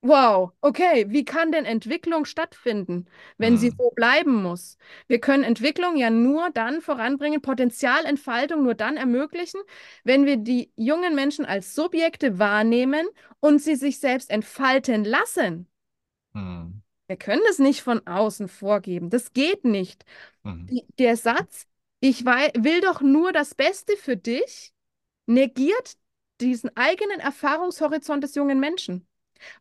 [0.00, 3.06] Wow, okay, wie kann denn Entwicklung stattfinden,
[3.36, 3.74] wenn sie Mhm.
[3.76, 4.78] so bleiben muss?
[5.08, 9.60] Wir können Entwicklung ja nur dann voranbringen, Potenzialentfaltung nur dann ermöglichen,
[10.04, 13.06] wenn wir die jungen Menschen als Subjekte wahrnehmen
[13.40, 15.66] und sie sich selbst entfalten lassen.
[16.34, 16.82] Mhm.
[17.06, 19.10] Wir können es nicht von außen vorgeben.
[19.10, 20.04] Das geht nicht.
[20.44, 20.74] Mhm.
[20.98, 21.66] Der Satz,
[22.00, 24.74] ich will doch nur das Beste für dich,
[25.26, 25.98] negiert
[26.42, 29.07] diesen eigenen Erfahrungshorizont des jungen Menschen.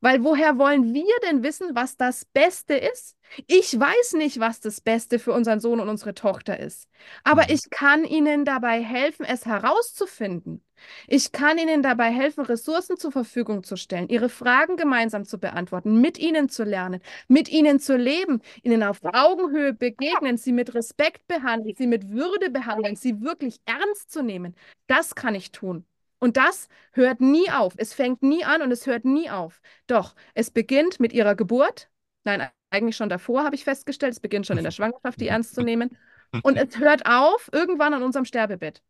[0.02, 3.16] Weil woher wollen wir denn wissen, was das Beste ist?
[3.48, 6.88] Ich weiß nicht, was das Beste für unseren Sohn und unsere Tochter ist.
[7.24, 7.50] Aber Mhm.
[7.50, 10.64] ich kann ihnen dabei helfen, es herauszufinden.
[11.08, 16.00] Ich kann ihnen dabei helfen, Ressourcen zur Verfügung zu stellen, ihre Fragen gemeinsam zu beantworten,
[16.02, 21.28] mit ihnen zu lernen, mit ihnen zu leben, ihnen auf Augenhöhe begegnen, sie mit Respekt
[21.28, 24.56] behandeln, sie mit Würde behandeln, sie wirklich ernst zu nehmen.
[24.88, 25.86] Das kann ich tun.
[26.20, 27.74] Und das hört nie auf.
[27.78, 29.62] Es fängt nie an und es hört nie auf.
[29.88, 31.90] Doch, es beginnt mit ihrer Geburt.
[32.24, 34.14] Nein, eigentlich schon davor habe ich festgestellt.
[34.14, 35.96] Es beginnt schon in der Schwangerschaft, die ernst zu nehmen.
[36.42, 38.82] Und es hört auf irgendwann an unserem Sterbebett.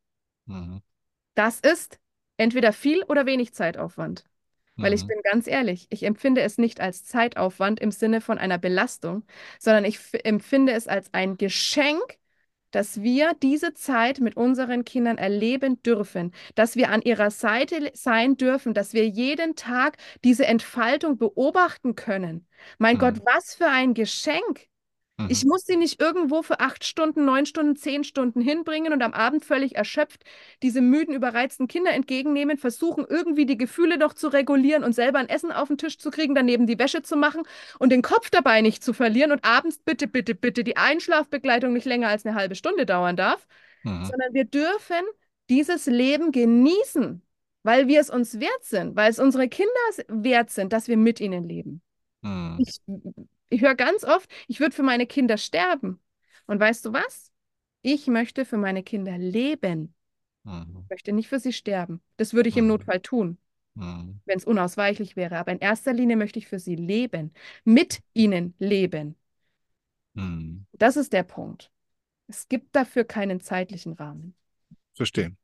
[0.47, 0.79] Mhm.
[1.35, 1.99] Das ist
[2.37, 4.25] entweder viel oder wenig Zeitaufwand.
[4.79, 5.07] Weil ich Mhm.
[5.07, 9.25] bin ganz ehrlich, ich empfinde es nicht als Zeitaufwand im Sinne von einer Belastung,
[9.59, 12.17] sondern ich empfinde es als ein Geschenk,
[12.71, 18.37] dass wir diese Zeit mit unseren Kindern erleben dürfen, dass wir an ihrer Seite sein
[18.37, 22.47] dürfen, dass wir jeden Tag diese Entfaltung beobachten können.
[22.79, 22.99] Mein Mhm.
[22.99, 24.67] Gott, was für ein Geschenk!
[25.29, 25.49] Ich Mhm.
[25.49, 29.43] muss sie nicht irgendwo für acht Stunden, neun Stunden, zehn Stunden hinbringen und am Abend
[29.43, 30.23] völlig erschöpft
[30.63, 35.27] diese müden, überreizten Kinder entgegennehmen, versuchen irgendwie die Gefühle noch zu regulieren und selber ein
[35.29, 37.43] Essen auf den Tisch zu kriegen, daneben die Wäsche zu machen
[37.79, 41.85] und den Kopf dabei nicht zu verlieren und abends bitte, bitte, bitte die Einschlafbegleitung nicht
[41.85, 43.47] länger als eine halbe Stunde dauern darf,
[43.83, 44.03] Mhm.
[44.05, 45.03] sondern wir dürfen
[45.49, 47.21] dieses Leben genießen,
[47.63, 49.71] weil wir es uns wert sind, weil es unsere Kinder
[50.07, 51.81] wert sind, dass wir mit ihnen leben.
[52.23, 52.57] Mhm.
[52.59, 52.79] Ich,
[53.49, 55.99] ich höre ganz oft, ich würde für meine Kinder sterben.
[56.45, 57.31] Und weißt du was?
[57.81, 59.93] Ich möchte für meine Kinder leben.
[60.43, 60.81] Mhm.
[60.85, 62.01] Ich möchte nicht für sie sterben.
[62.17, 62.69] Das würde ich im Mhm.
[62.71, 63.37] Notfall tun,
[63.75, 64.19] Mhm.
[64.25, 65.37] wenn es unausweichlich wäre.
[65.37, 69.15] Aber in erster Linie möchte ich für sie leben, mit ihnen leben.
[70.15, 70.65] Mhm.
[70.73, 71.71] Das ist der Punkt.
[72.27, 74.35] Es gibt dafür keinen zeitlichen Rahmen.
[74.93, 75.35] Verstehe.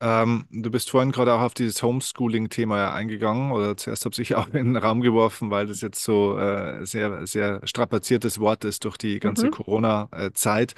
[0.00, 4.34] Ähm, du bist vorhin gerade auch auf dieses Homeschooling-Thema ja eingegangen oder zuerst habe ich
[4.36, 8.84] auch in den Raum geworfen, weil das jetzt so äh, sehr, sehr strapaziertes Wort ist
[8.84, 9.50] durch die ganze Mhm.
[9.50, 10.74] Corona-Zeit.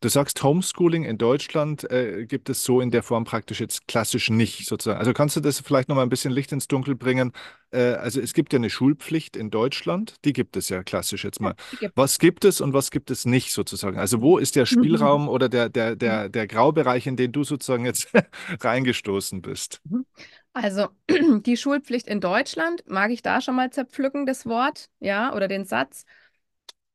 [0.00, 4.28] Du sagst, Homeschooling in Deutschland äh, gibt es so in der Form praktisch jetzt klassisch
[4.28, 4.98] nicht sozusagen.
[4.98, 7.32] Also kannst du das vielleicht noch mal ein bisschen Licht ins Dunkel bringen?
[7.70, 11.40] Äh, also es gibt ja eine Schulpflicht in Deutschland, die gibt es ja klassisch jetzt
[11.40, 11.54] Ja, mal.
[11.70, 11.94] die gibt.
[11.94, 13.98] Was gibt es und was gibt es nicht sozusagen?
[13.98, 17.86] Also wo ist der Spielraum oder der, der, der, der Graubereich, in den du sozusagen
[17.86, 18.08] jetzt
[18.60, 19.80] reingestoßen bist?
[19.84, 20.06] Mhm.
[20.52, 20.88] Also
[21.44, 25.64] die Schulpflicht in Deutschland, mag ich da schon mal zerpflücken, das Wort, ja, oder den
[25.64, 26.04] Satz.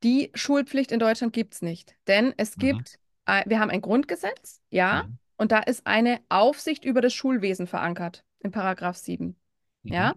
[0.03, 2.81] Die Schulpflicht in Deutschland gibt es nicht, denn es Mhm.
[2.81, 5.17] gibt, äh, wir haben ein Grundgesetz, ja, Mhm.
[5.37, 9.35] und da ist eine Aufsicht über das Schulwesen verankert, in Paragraph 7,
[9.83, 9.93] Mhm.
[9.93, 10.15] ja.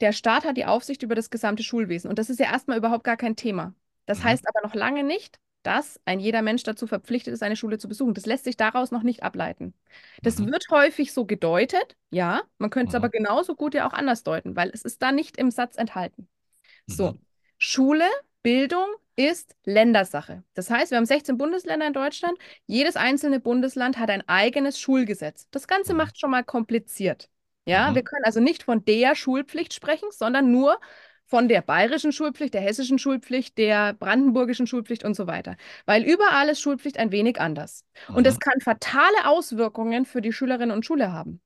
[0.00, 3.04] Der Staat hat die Aufsicht über das gesamte Schulwesen und das ist ja erstmal überhaupt
[3.04, 3.74] gar kein Thema.
[4.06, 4.24] Das Mhm.
[4.24, 7.88] heißt aber noch lange nicht, dass ein jeder Mensch dazu verpflichtet ist, eine Schule zu
[7.88, 8.14] besuchen.
[8.14, 9.74] Das lässt sich daraus noch nicht ableiten.
[10.22, 10.46] Das Mhm.
[10.46, 13.10] wird häufig so gedeutet, ja, man könnte es aber Mhm.
[13.10, 16.28] genauso gut ja auch anders deuten, weil es ist da nicht im Satz enthalten.
[16.86, 17.18] So, Mhm.
[17.58, 18.04] Schule,
[18.46, 18.86] Bildung
[19.16, 20.44] ist Ländersache.
[20.54, 22.38] Das heißt, wir haben 16 Bundesländer in Deutschland.
[22.66, 25.48] Jedes einzelne Bundesland hat ein eigenes Schulgesetz.
[25.50, 25.96] Das Ganze Mhm.
[25.96, 27.28] macht schon mal kompliziert.
[27.66, 28.04] Ja, wir Mhm.
[28.04, 30.78] können also nicht von der Schulpflicht sprechen, sondern nur
[31.26, 35.56] von der bayerischen Schulpflicht, der hessischen Schulpflicht, der brandenburgischen Schulpflicht und so weiter.
[35.84, 37.84] Weil überall ist Schulpflicht ein wenig anders.
[38.12, 38.40] Und das Mhm.
[38.40, 41.40] kann fatale Auswirkungen für die Schülerinnen und Schüler haben.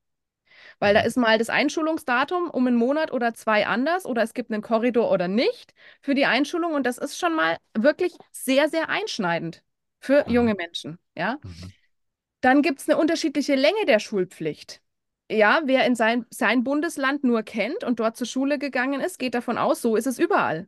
[0.81, 4.51] Weil da ist mal das Einschulungsdatum um einen Monat oder zwei anders oder es gibt
[4.51, 8.89] einen Korridor oder nicht für die Einschulung und das ist schon mal wirklich sehr, sehr
[8.89, 9.63] einschneidend
[9.99, 10.33] für Mhm.
[10.33, 10.97] junge Menschen.
[11.15, 11.37] Ja?
[11.43, 11.71] Mhm.
[12.41, 14.81] Dann gibt es eine unterschiedliche Länge der Schulpflicht.
[15.29, 19.35] Ja, wer in sein, sein Bundesland nur kennt und dort zur Schule gegangen ist, geht
[19.35, 20.65] davon aus, so ist es überall.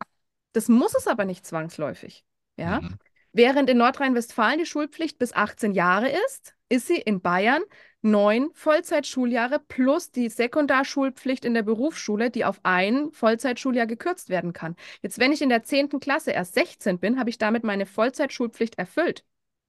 [0.52, 2.24] Das muss es aber nicht zwangsläufig.
[2.56, 2.80] Ja?
[2.80, 2.98] Mhm.
[3.32, 7.62] Während in Nordrhein-Westfalen die Schulpflicht bis 18 Jahre ist, ist sie in Bayern
[8.04, 14.76] neun Vollzeitschuljahre plus die Sekundarschulpflicht in der Berufsschule, die auf ein Vollzeitschuljahr gekürzt werden kann.
[15.02, 15.98] Jetzt, wenn ich in der 10.
[16.00, 19.24] Klasse erst 16 bin, habe ich damit meine Vollzeitschulpflicht erfüllt.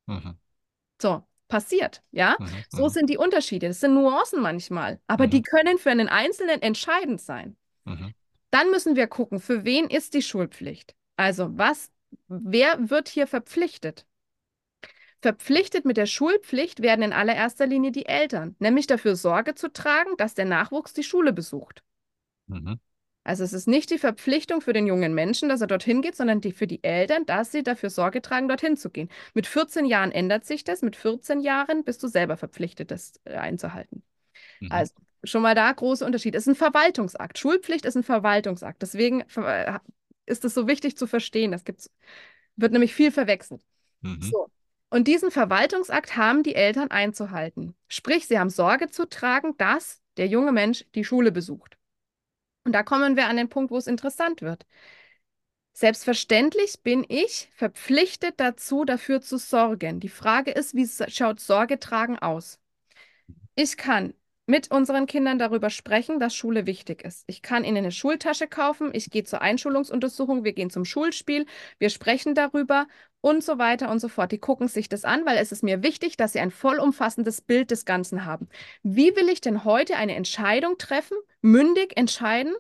[0.08, 0.36] Mhm.
[1.02, 2.36] So, passiert, ja?
[2.40, 2.48] Mhm.
[2.70, 2.90] So Mhm.
[2.90, 3.68] sind die Unterschiede.
[3.68, 5.44] Das sind Nuancen manchmal, aber die Mhm.
[5.44, 7.56] können für einen Einzelnen entscheidend sein.
[7.86, 8.14] Mhm.
[8.52, 10.96] Dann müssen wir gucken, für wen ist die Schulpflicht?
[11.18, 11.90] Also, was,
[12.28, 14.06] wer wird hier verpflichtet?
[15.26, 20.12] Verpflichtet mit der Schulpflicht werden in allererster Linie die Eltern, nämlich dafür Sorge zu tragen,
[20.18, 21.82] dass der Nachwuchs die Schule besucht.
[22.46, 22.80] Mhm.
[23.24, 26.42] Also es ist nicht die Verpflichtung für den jungen Menschen, dass er dorthin geht, sondern
[26.42, 29.10] die für die Eltern, dass sie dafür Sorge tragen, dorthin zu gehen.
[29.34, 30.84] Mit 14 Jahren ändert sich das.
[30.84, 34.04] Mit 14 Jahren bist du selber verpflichtet, das äh, einzuhalten.
[34.60, 34.72] Mhm.
[34.72, 36.36] Also schon mal da große Unterschied.
[36.36, 37.40] Es ist ein Verwaltungsakt.
[37.40, 38.80] Schulpflicht ist ein Verwaltungsakt.
[38.84, 39.80] Deswegen äh,
[40.28, 41.52] ist es so wichtig zu verstehen.
[41.52, 41.90] Das gibt's,
[42.58, 43.64] wird nämlich viel verwechselt.
[44.02, 44.22] Mhm.
[44.22, 44.52] So.
[44.96, 47.76] Und diesen Verwaltungsakt haben die Eltern einzuhalten.
[47.90, 51.78] Sprich, sie haben Sorge zu tragen, dass der junge Mensch die Schule besucht.
[52.64, 54.66] Und da kommen wir an den Punkt, wo es interessant wird.
[55.74, 60.00] Selbstverständlich bin ich verpflichtet dazu, dafür zu sorgen.
[60.00, 62.62] Die Frage ist, wie schaut Sorge tragen aus?
[63.56, 64.14] Ich kann
[64.46, 67.24] mit unseren Kindern darüber sprechen, dass Schule wichtig ist.
[67.28, 71.46] Ich kann ihnen eine Schultasche kaufen, ich gehe zur Einschulungsuntersuchung, wir gehen zum Schulspiel,
[71.80, 72.88] wir sprechen darüber
[73.22, 74.32] und so weiter und so fort.
[74.32, 77.72] Die gucken sich das an, weil es ist mir wichtig, dass sie ein vollumfassendes Bild
[77.72, 78.48] des Ganzen haben.
[78.84, 82.54] Wie will ich denn heute eine Entscheidung treffen, mündig entscheiden,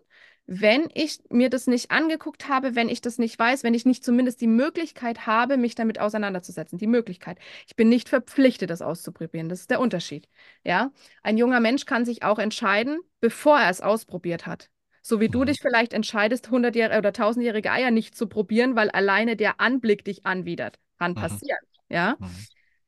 [0.47, 4.03] wenn ich mir das nicht angeguckt habe, wenn ich das nicht weiß, wenn ich nicht
[4.03, 6.77] zumindest die Möglichkeit habe, mich damit auseinanderzusetzen.
[6.77, 7.39] Die Möglichkeit.
[7.67, 9.49] Ich bin nicht verpflichtet, das auszuprobieren.
[9.49, 10.27] Das ist der Unterschied.
[10.63, 10.91] Ja,
[11.23, 14.69] ein junger Mensch kann sich auch entscheiden, bevor er es ausprobiert hat.
[15.01, 15.45] So wie du Mhm.
[15.47, 20.25] dich vielleicht entscheidest, 100-jährige oder 1000-jährige Eier nicht zu probieren, weil alleine der Anblick dich
[20.25, 20.79] anwidert.
[20.97, 21.15] Kann Mhm.
[21.15, 21.59] passieren.
[21.89, 22.15] Ja.
[22.19, 22.27] Mhm.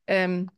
[0.06, 0.50] Ähm,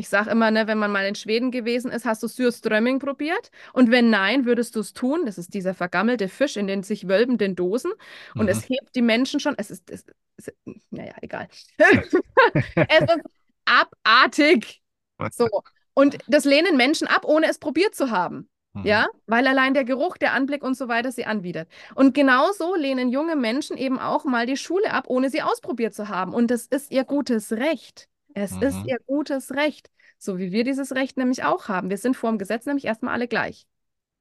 [0.00, 3.50] ich sage immer, ne, wenn man mal in Schweden gewesen ist, hast du Surströmming probiert?
[3.72, 5.26] Und wenn nein, würdest du es tun?
[5.26, 7.92] Das ist dieser vergammelte Fisch in den sich wölbenden Dosen.
[8.36, 8.48] Und Mhm.
[8.48, 9.54] es hebt die Menschen schon.
[9.58, 10.04] Es ist, es,
[10.36, 10.52] es,
[10.90, 11.48] naja, egal.
[12.88, 13.22] Es ist
[13.64, 14.82] abartig.
[15.30, 15.48] So.
[15.94, 18.48] Und das lehnen Menschen ab, ohne es probiert zu haben.
[18.74, 18.84] Mhm.
[18.84, 21.68] Ja, weil allein der Geruch, der Anblick und so weiter sie anwidert.
[21.94, 26.08] Und genauso lehnen junge Menschen eben auch mal die Schule ab, ohne sie ausprobiert zu
[26.08, 26.32] haben.
[26.34, 28.08] Und das ist ihr gutes Recht.
[28.34, 28.84] Es ist Mhm.
[28.84, 29.90] ihr gutes Recht.
[30.18, 31.90] So wie wir dieses Recht nämlich auch haben.
[31.90, 33.66] Wir sind vor dem Gesetz nämlich erstmal alle gleich.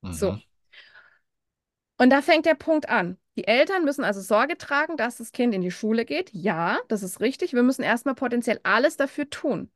[0.09, 0.31] So.
[0.33, 0.43] Mhm.
[1.97, 3.17] Und da fängt der Punkt an.
[3.37, 6.31] Die Eltern müssen also Sorge tragen, dass das Kind in die Schule geht.
[6.33, 7.53] Ja, das ist richtig.
[7.53, 9.71] Wir müssen erstmal potenziell alles dafür tun.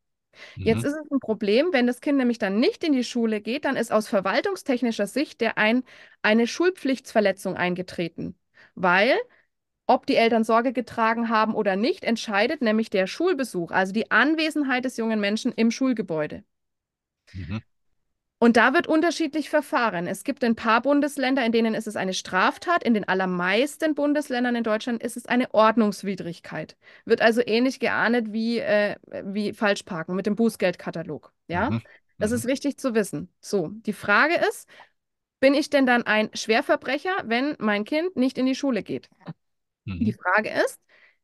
[0.63, 0.85] Jetzt Mhm.
[0.85, 3.77] ist es ein Problem, wenn das Kind nämlich dann nicht in die Schule geht, dann
[3.77, 5.83] ist aus verwaltungstechnischer Sicht der ein,
[6.23, 8.37] eine Schulpflichtsverletzung eingetreten.
[8.75, 9.15] Weil,
[9.87, 14.85] ob die Eltern Sorge getragen haben oder nicht, entscheidet nämlich der Schulbesuch, also die Anwesenheit
[14.85, 16.43] des jungen Menschen im Schulgebäude.
[17.33, 17.59] Mhm.
[18.39, 20.07] Und da wird unterschiedlich verfahren.
[20.07, 22.83] Es gibt ein paar Bundesländer, in denen ist es eine Straftat.
[22.83, 26.75] In den allermeisten Bundesländern in Deutschland ist es eine Ordnungswidrigkeit.
[27.05, 31.31] Wird also ähnlich geahndet wie, äh, wie Falschparken mit dem Bußgeldkatalog.
[31.49, 31.81] Ja, Mhm.
[32.17, 32.37] das Mhm.
[32.37, 33.29] ist wichtig zu wissen.
[33.41, 34.67] So, die Frage ist,
[35.39, 39.09] bin ich denn dann ein Schwerverbrecher, wenn mein Kind nicht in die Schule geht?
[39.85, 40.13] Die Mhm.
[40.13, 40.79] Frage ist,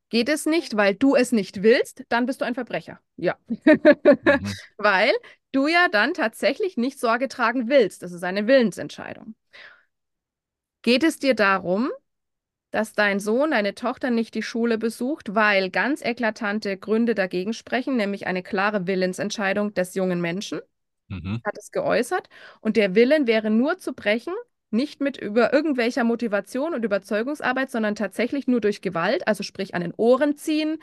[0.09, 2.99] geht es nicht, weil du es nicht willst, dann bist du ein Verbrecher.
[3.17, 3.37] Ja.
[4.23, 4.53] Mhm.
[4.77, 5.11] Weil
[5.51, 8.03] du ja dann tatsächlich nicht Sorge tragen willst.
[8.03, 9.35] Das ist eine Willensentscheidung.
[10.81, 11.89] Geht es dir darum,
[12.71, 17.97] dass dein Sohn, deine Tochter nicht die Schule besucht, weil ganz eklatante Gründe dagegen sprechen,
[17.97, 20.61] nämlich eine klare Willensentscheidung des jungen Menschen,
[21.09, 21.41] Mhm.
[21.45, 22.29] hat es geäußert,
[22.61, 24.33] und der Willen wäre nur zu brechen,
[24.71, 29.81] nicht mit über irgendwelcher Motivation und Überzeugungsarbeit, sondern tatsächlich nur durch Gewalt, also sprich an
[29.81, 30.77] den Ohren ziehen,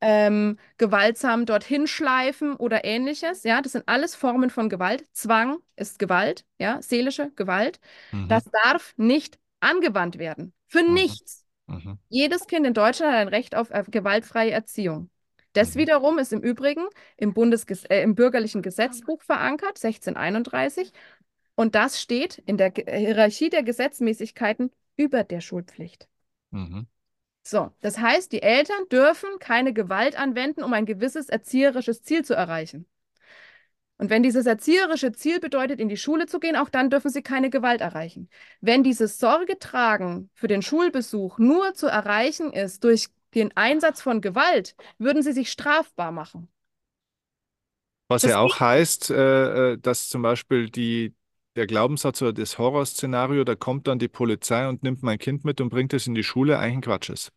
[0.00, 3.44] ähm, gewaltsam dorthin schleifen oder ähnliches.
[3.44, 5.04] Ja, das sind alles Formen von Gewalt.
[5.12, 7.80] Zwang ist Gewalt, ja, seelische Gewalt.
[8.12, 8.28] Mhm.
[8.28, 10.52] Das darf nicht angewandt werden.
[10.68, 10.94] Für Mhm.
[10.94, 11.44] nichts.
[11.68, 11.98] Mhm.
[12.08, 15.10] Jedes Kind in Deutschland hat ein Recht auf äh, gewaltfreie Erziehung.
[15.52, 15.78] Das Mhm.
[15.80, 20.92] wiederum ist im Übrigen im, Bundesges äh, im bürgerlichen Gesetzbuch verankert, 1631.
[21.56, 26.08] Und das steht in der Ge- Hierarchie der Gesetzmäßigkeiten über der Schulpflicht.
[26.52, 26.86] Mhm.
[27.44, 32.34] So, das heißt, die Eltern dürfen keine Gewalt anwenden, um ein gewisses erzieherisches Ziel zu
[32.34, 32.86] erreichen.
[33.98, 37.22] Und wenn dieses erzieherische Ziel bedeutet, in die Schule zu gehen, auch dann dürfen sie
[37.22, 38.28] keine Gewalt erreichen.
[38.60, 44.76] Wenn dieses Sorgetragen für den Schulbesuch nur zu erreichen ist durch den Einsatz von Gewalt,
[44.98, 46.48] würden sie sich strafbar machen.
[48.08, 51.14] Was Das ja auch heißt, äh, äh, dass zum Beispiel die,
[51.56, 55.60] der Glaubenssatz oder das Horrorszenario, da kommt dann die Polizei und nimmt mein Kind mit
[55.60, 57.32] und bringt es in die Schule, eigentlich ein Quatsch ist.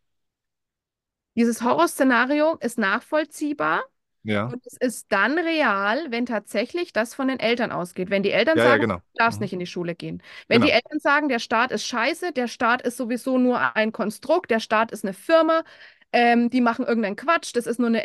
[1.36, 3.84] Dieses Horrorszenario ist nachvollziehbar
[4.24, 8.10] Ja, und es ist dann real, wenn tatsächlich das von den Eltern ausgeht.
[8.12, 9.02] Wenn die Eltern ja, ja, sagen, genau.
[9.14, 9.42] du darfst Mhm.
[9.42, 10.24] nicht in die Schule gehen.
[10.50, 10.72] Wenn die Genau.
[10.72, 14.92] Eltern sagen, der Staat ist scheiße, der Staat ist sowieso nur ein Konstrukt, der Staat
[14.92, 15.64] ist eine Firma,
[16.14, 18.04] ähm, die machen irgendeinen Quatsch, das ist nur eine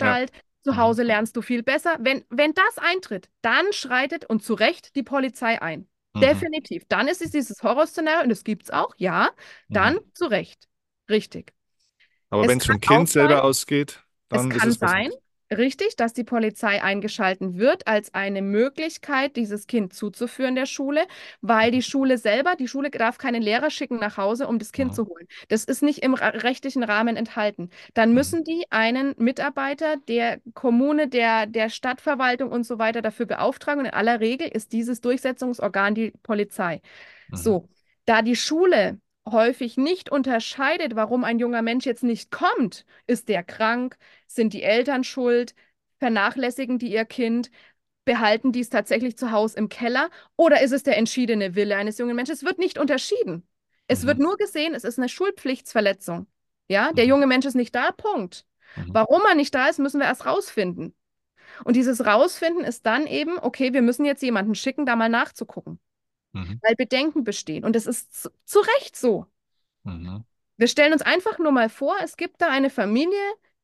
[0.00, 0.18] Ja.
[0.64, 0.76] Zu Mhm.
[0.76, 1.96] Hause lernst du viel besser.
[2.00, 5.88] Wenn, wenn das eintritt, dann schreitet und zu Recht die Polizei ein.
[6.14, 6.44] Mhm.
[6.44, 6.84] Definitiv.
[6.88, 9.30] Dann ist es dieses Horrorszenario, und das gibt es auch, ja,
[9.72, 10.04] dann Mhm.
[10.14, 10.68] zu Recht.
[11.10, 11.52] Richtig.
[12.30, 14.02] Aber Es wenn es vom Kind selber ausgeht,
[14.32, 15.23] es dann ist kann es was sein, anderes.
[15.54, 21.06] Richtig, dass die Polizei eingeschalten wird als eine Möglichkeit, dieses Kind zuzuführen der Schule,
[21.40, 24.92] weil die Schule selber, die Schule darf keinen Lehrer schicken nach Hause, um das Kind
[24.92, 24.94] Mhm.
[24.94, 25.26] zu holen.
[25.48, 27.70] Das ist nicht im rechtlichen Rahmen enthalten.
[27.94, 28.14] Dann Mhm.
[28.14, 33.80] müssen die einen Mitarbeiter der Kommune, der, der Stadtverwaltung und so weiter dafür beauftragen.
[33.80, 36.80] Und in aller Regel ist dieses Durchsetzungsorgan die Polizei.
[37.28, 37.36] Mhm.
[37.36, 37.68] So,
[38.06, 39.00] da die Schule
[39.30, 43.96] häufig nicht unterscheidet, warum ein junger Mensch jetzt nicht kommt, ist der krank,
[44.26, 45.54] sind die Eltern schuld,
[45.98, 47.50] vernachlässigen die ihr Kind,
[48.04, 51.98] behalten die es tatsächlich zu Hause im Keller oder ist es der entschiedene Wille eines
[51.98, 52.32] jungen Menschen?
[52.34, 53.46] Es wird nicht unterschieden.
[53.88, 54.24] Es wird Mhm.
[54.24, 56.26] nur gesehen, es ist eine Schulpflichtsverletzung.
[56.68, 57.10] Ja, der Mhm.
[57.10, 58.46] junge Mensch ist nicht da, Punkt.
[58.76, 58.90] Mhm.
[58.92, 60.94] Warum er nicht da ist, müssen wir erst rausfinden.
[61.64, 65.78] Und dieses Rausfinden ist dann eben, okay, wir müssen jetzt jemanden schicken, da mal nachzugucken,
[66.34, 66.60] Mhm.
[66.62, 67.64] weil Bedenken bestehen.
[67.64, 69.26] Und das ist zu, zu Recht so.
[69.84, 70.24] Mhm.
[70.56, 73.18] Wir stellen uns einfach nur mal vor, es gibt da eine Familie,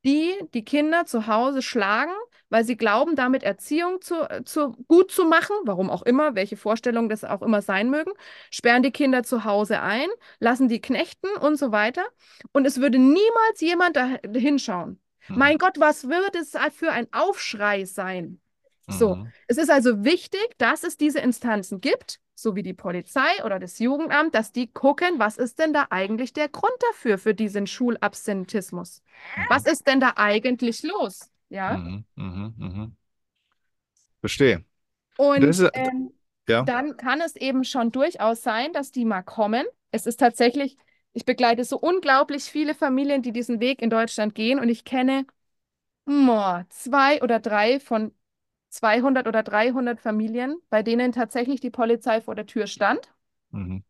[0.05, 2.13] die die Kinder zu Hause schlagen,
[2.49, 7.09] weil sie glauben, damit Erziehung zu, zu, gut zu machen, warum auch immer, welche Vorstellungen
[7.09, 8.11] das auch immer sein mögen,
[8.51, 10.09] sperren die Kinder zu Hause ein,
[10.41, 12.05] lassen die knechten und so weiter.
[12.53, 15.01] Und es würde niemals jemand da hinschauen.
[15.29, 15.39] Mhm.
[15.39, 18.41] Mein Gott, was wird es für ein Aufschrei sein?
[18.89, 19.33] So, Mhm.
[19.47, 23.79] es ist also wichtig, dass es diese Instanzen gibt, so wie die Polizei oder das
[23.79, 29.03] Jugendamt, dass die gucken, was ist denn da eigentlich der Grund dafür, für diesen Schulabsentismus?
[29.49, 31.31] Was ist denn da eigentlich los?
[31.49, 32.05] Ja, Mhm.
[32.17, 32.55] Mhm.
[32.59, 32.97] Mhm.
[34.21, 34.65] Verstehe.
[35.17, 36.13] und ist, ähm,
[36.49, 36.65] ja.
[36.65, 39.67] dann kann es eben schon durchaus sein, dass die mal kommen.
[39.91, 40.77] Es ist tatsächlich,
[41.13, 45.27] ich begleite so unglaublich viele Familien, die diesen Weg in Deutschland gehen und ich kenne
[46.69, 48.13] zwei oder drei von
[48.71, 53.13] 200 oder 300 Familien, bei denen tatsächlich die Polizei vor der Tür stand.
[53.53, 53.81] Mhm.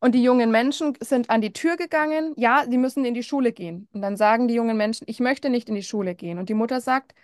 [0.00, 3.52] Und die jungen Menschen sind an die Tür gegangen, ja, sie müssen in die Schule
[3.52, 3.88] gehen.
[3.92, 6.38] Und dann sagen die jungen Menschen, ich möchte nicht in die Schule gehen.
[6.38, 7.14] Und die Mutter sagt,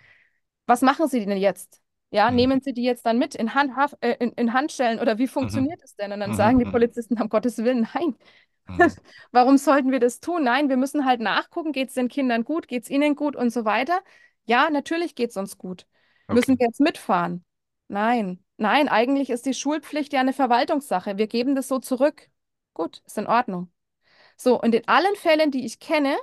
[0.67, 1.81] was machen Sie denn jetzt?
[2.11, 2.35] Ja, Mhm.
[2.35, 3.71] nehmen Sie die jetzt dann mit in, Hand,
[4.01, 6.11] äh, in, in Handschellen oder wie funktioniert es denn?
[6.13, 6.35] Und dann Mhm.
[6.35, 6.71] sagen die Mhm.
[6.71, 8.15] Polizisten, um Gottes Willen, nein.
[8.67, 8.95] Mhm.
[9.31, 10.43] Warum sollten wir das tun?
[10.43, 13.51] Nein, wir müssen halt nachgucken, geht es den Kindern gut, geht es ihnen gut und
[13.51, 14.01] so weiter.
[14.45, 15.87] Ja, natürlich geht es uns gut.
[16.31, 16.59] Müssen Okay.
[16.59, 17.43] wir jetzt mitfahren?
[17.87, 21.17] Nein, nein, eigentlich ist die Schulpflicht ja eine Verwaltungssache.
[21.17, 22.29] Wir geben das so zurück.
[22.73, 23.71] Gut, ist in Ordnung.
[24.37, 26.15] So, und in allen Fällen, die ich kenne,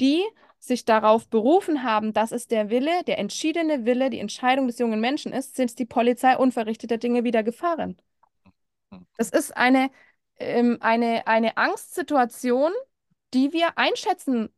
[0.00, 0.24] die
[0.60, 5.00] sich darauf berufen haben, dass es der Wille, der entschiedene Wille, die Entscheidung des jungen
[5.00, 7.98] Menschen ist, sind die Polizei unverrichteter Dinge wieder gefahren.
[9.16, 9.90] Das ist eine,
[10.38, 12.72] ähm, eine, eine Angstsituation,
[13.34, 14.50] die wir einschätzen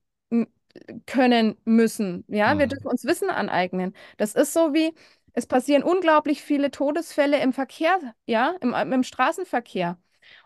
[1.07, 2.25] können müssen.
[2.29, 2.69] Ja, wir Mhm.
[2.69, 3.95] dürfen uns Wissen aneignen.
[4.17, 4.95] Das ist so wie,
[5.33, 9.99] es passieren unglaublich viele Todesfälle im Verkehr, ja, im, im Straßenverkehr.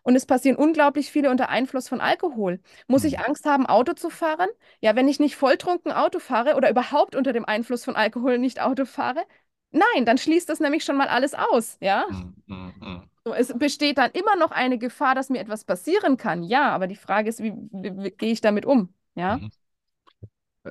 [0.02, 2.60] Und es passieren unglaublich viele unter Einfluss von Alkohol.
[2.86, 3.20] Muss ich Mhm.
[3.20, 4.48] Angst haben, Auto zu fahren?
[4.80, 8.60] Ja, wenn ich nicht volltrunken Auto fahre oder überhaupt unter dem Einfluss von Alkohol nicht
[8.62, 9.24] Auto fahre?
[9.72, 12.06] Nein, dann schließt das nämlich schon mal alles aus, ja?
[12.08, 13.08] Mhm.
[13.26, 16.42] So, es besteht dann immer noch eine Gefahr, dass mir etwas passieren kann.
[16.42, 18.92] Ja, aber die Frage ist, wie, wie, wie gehe ich damit um?
[19.14, 19.40] Ja?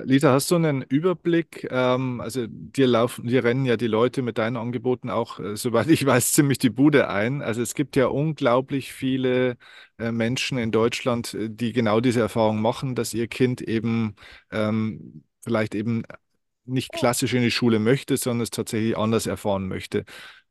[0.02, 1.68] Lisa, hast du einen Überblick?
[1.70, 5.88] Ähm, also dir laufen, dir rennen ja die Leute mit deinen Angeboten auch, äh, soweit
[5.88, 7.42] ich weiß, ziemlich die Bude ein.
[7.42, 9.56] Also es gibt ja unglaublich viele
[9.98, 14.16] äh, Menschen in Deutschland, äh, die genau diese Erfahrung machen, dass ihr Kind eben
[14.50, 16.02] ähm, vielleicht eben
[16.66, 20.04] nicht klassisch in die Schule möchte, sondern es tatsächlich anders erfahren möchte.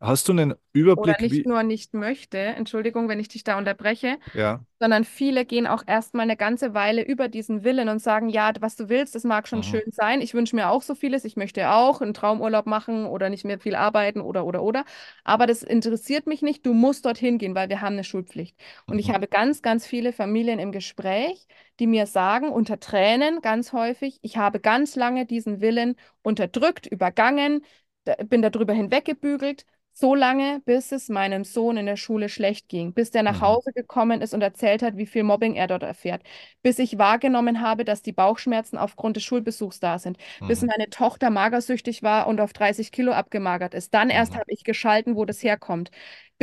[0.04, 0.54] Hast du einen
[0.96, 5.06] Oder Überblick, nicht wie, nur nicht möchte, Entschuldigung, wenn ich dich da unterbreche, ja, sondern
[5.06, 8.90] viele gehen auch erstmal eine ganze Weile über diesen Willen und sagen, ja, was du
[8.90, 10.22] willst, das mag schon mhm, schön sein.
[10.22, 11.26] Ich wünsche mir auch so vieles.
[11.26, 14.86] Ich möchte auch einen Traumurlaub machen oder nicht mehr viel arbeiten oder, oder, oder.
[15.24, 16.66] Aber das interessiert mich nicht.
[16.66, 18.58] Du musst dorthin gehen, weil wir haben eine Schulpflicht.
[18.88, 21.48] Und ich mhm, habe ganz, ganz viele Familien im Gespräch,
[21.80, 27.64] die mir sagen, unter Tränen ganz häufig, ich habe ganz lange diesen Willen unterdrückt, übergangen,
[28.26, 29.66] bin darüber hinweggebügelt.
[29.96, 33.42] So lange, bis es meinem Sohn in der Schule schlecht ging, bis der nach mhm,
[33.42, 36.24] Hause gekommen ist und erzählt hat, wie viel Mobbing er dort erfährt,
[36.64, 40.18] bis ich wahrgenommen habe, dass die Bauchschmerzen aufgrund des Schulbesuchs da sind,
[40.48, 43.94] bis mhm, meine Tochter magersüchtig war und auf 30 Kilo abgemagert ist.
[43.94, 45.92] Dann erst mhm, habe ich geschalten, wo das herkommt,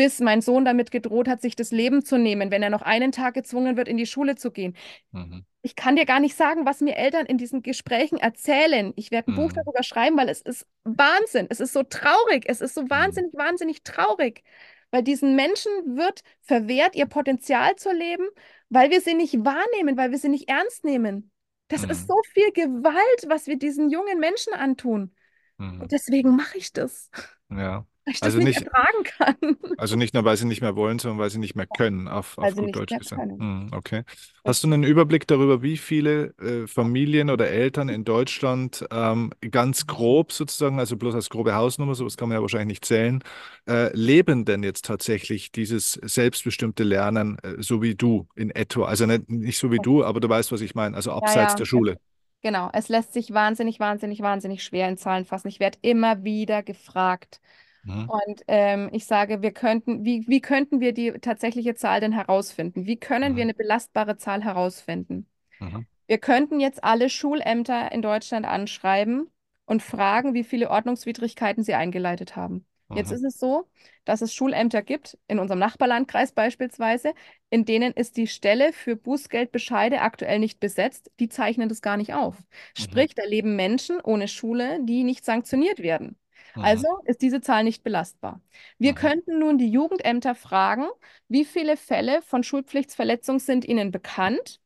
[0.01, 3.13] bis mein Sohn damit gedroht hat, sich das Leben zu nehmen, wenn er noch einen
[3.13, 4.75] Tag gezwungen wird, in die Schule zu gehen.
[5.13, 8.93] mhm, Ich kann dir gar nicht sagen, was mir Eltern in diesen Gesprächen erzählen.
[8.97, 11.47] Ich werde ein Buch mhm, darüber schreiben, weil es ist Wahnsinn.
[11.51, 12.45] Es ist so traurig.
[12.47, 14.43] Es ist so mhm, wahnsinnig, wahnsinnig traurig.
[14.91, 18.27] Weil diesen Menschen wird verwehrt, ihr Potenzial zu leben,
[18.71, 21.31] weil wir sie nicht wahrnehmen, weil wir sie nicht ernst nehmen.
[21.69, 25.15] Das ist mhm, so viel Gewalt, was wir diesen jungen Menschen antun.
[25.59, 25.81] mhm.
[25.81, 27.11] Und deswegen mache ich das,
[27.51, 27.87] Ja.
[28.11, 29.37] Weil ich das Also nicht nicht, ertragen kann,
[29.77, 32.37] Also nicht nur, weil sie nicht mehr wollen, sondern weil sie nicht mehr können, auf,
[32.37, 33.23] auf gut Deutsch gesagt.
[33.39, 34.03] Hm, okay.
[34.45, 39.87] Hast du einen Überblick darüber, wie viele äh, Familien oder Eltern in Deutschland ähm, ganz
[39.87, 43.23] grob sozusagen, also bloß als grobe Hausnummer, sowas kann man ja wahrscheinlich nicht zählen,
[43.67, 48.85] äh, leben denn jetzt tatsächlich dieses selbstbestimmte Lernen, äh, so wie du in etwa?
[48.85, 51.55] Also nicht, nicht so wie du, aber du weißt, was ich meine, also Ja, abseits
[51.55, 51.55] ja.
[51.55, 51.97] der Schule.
[52.43, 55.49] Genau, es lässt sich wahnsinnig, wahnsinnig, wahnsinnig schwer in Zahlen fassen.
[55.49, 57.41] Ich werde immer wieder gefragt.
[57.85, 58.11] Mhm.
[58.11, 62.87] Und ähm, ich sage, wir könnten, wie, wie könnten wir die tatsächliche Zahl denn herausfinden?
[62.87, 63.45] Wie können wir Mhm.
[63.45, 65.29] eine belastbare Zahl herausfinden?
[65.61, 65.85] Mhm.
[66.07, 69.31] Wir könnten jetzt alle Schulämter in Deutschland anschreiben
[69.67, 72.67] und fragen, wie viele Ordnungswidrigkeiten sie eingeleitet haben.
[72.93, 73.13] Jetzt Mhm.
[73.13, 73.69] ist es so,
[74.05, 77.15] dass es Schulämter gibt, in unserem Nachbarlandkreis beispielsweise,
[77.49, 81.11] in denen ist die Stelle für Bußgeldbescheide aktuell nicht besetzt.
[81.21, 82.37] Die zeichnen das gar nicht auf.
[82.79, 83.05] Mhm.
[83.05, 86.19] Sprich, da leben Menschen ohne Schule, die nicht sanktioniert werden.
[86.55, 86.85] Mhm.
[86.85, 88.41] Also ist diese Zahl nicht belastbar.
[88.79, 88.95] Wir Mhm.
[88.95, 90.87] könnten nun die Jugendämter fragen,
[91.29, 94.61] wie viele Fälle von Schulpflichtsverletzung sind ihnen bekannt?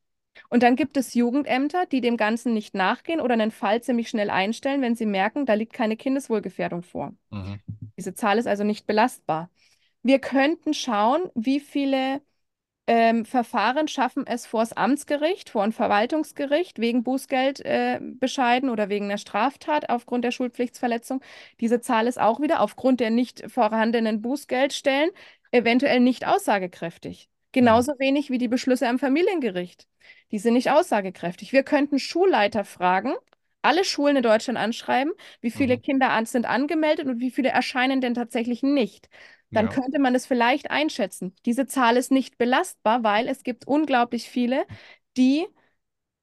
[0.49, 4.29] Und dann gibt es Jugendämter, die dem Ganzen nicht nachgehen oder einen Fall ziemlich schnell
[4.31, 7.13] einstellen, wenn sie merken, da liegt keine Kindeswohlgefährdung vor.
[7.31, 7.59] Mhm.
[7.97, 9.49] Diese Zahl ist also nicht belastbar.
[10.03, 12.21] Wir könnten schauen, wie viele
[12.87, 19.05] ähm, Verfahren schaffen es vor das Amtsgericht, vor ein Verwaltungsgericht wegen Bußgeldbescheiden äh, oder wegen
[19.05, 21.21] einer Straftat aufgrund der Schulpflichtsverletzung.
[21.59, 25.09] Diese Zahl ist auch wieder aufgrund der nicht vorhandenen Bußgeldstellen
[25.51, 27.29] eventuell nicht aussagekräftig.
[27.59, 27.85] Mhm.
[27.85, 29.87] Genauso wenig wie die Beschlüsse am Familiengericht.
[30.31, 31.53] Die sind nicht aussagekräftig.
[31.53, 33.13] Wir könnten Schulleiter fragen,
[33.61, 35.11] alle Schulen in Deutschland anschreiben,
[35.41, 35.79] wie viele Mhm.
[35.79, 39.09] Kinder sind angemeldet und wie viele erscheinen denn tatsächlich nicht.
[39.55, 39.69] Dann Ja.
[39.69, 41.35] könnte man es vielleicht einschätzen.
[41.45, 44.65] Diese Zahl ist nicht belastbar, weil es gibt unglaublich viele,
[45.17, 45.47] die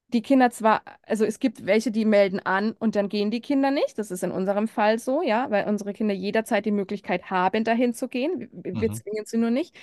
[0.09, 3.71] die Kinder zwar, also es gibt welche, die melden an und dann gehen die Kinder
[3.71, 3.97] nicht.
[3.97, 7.93] Das ist in unserem Fall so, ja, weil unsere Kinder jederzeit die Möglichkeit haben, dahin
[7.93, 8.49] zu gehen.
[8.53, 8.93] Wir, wir Mhm.
[8.93, 9.75] zwingen sie nur nicht.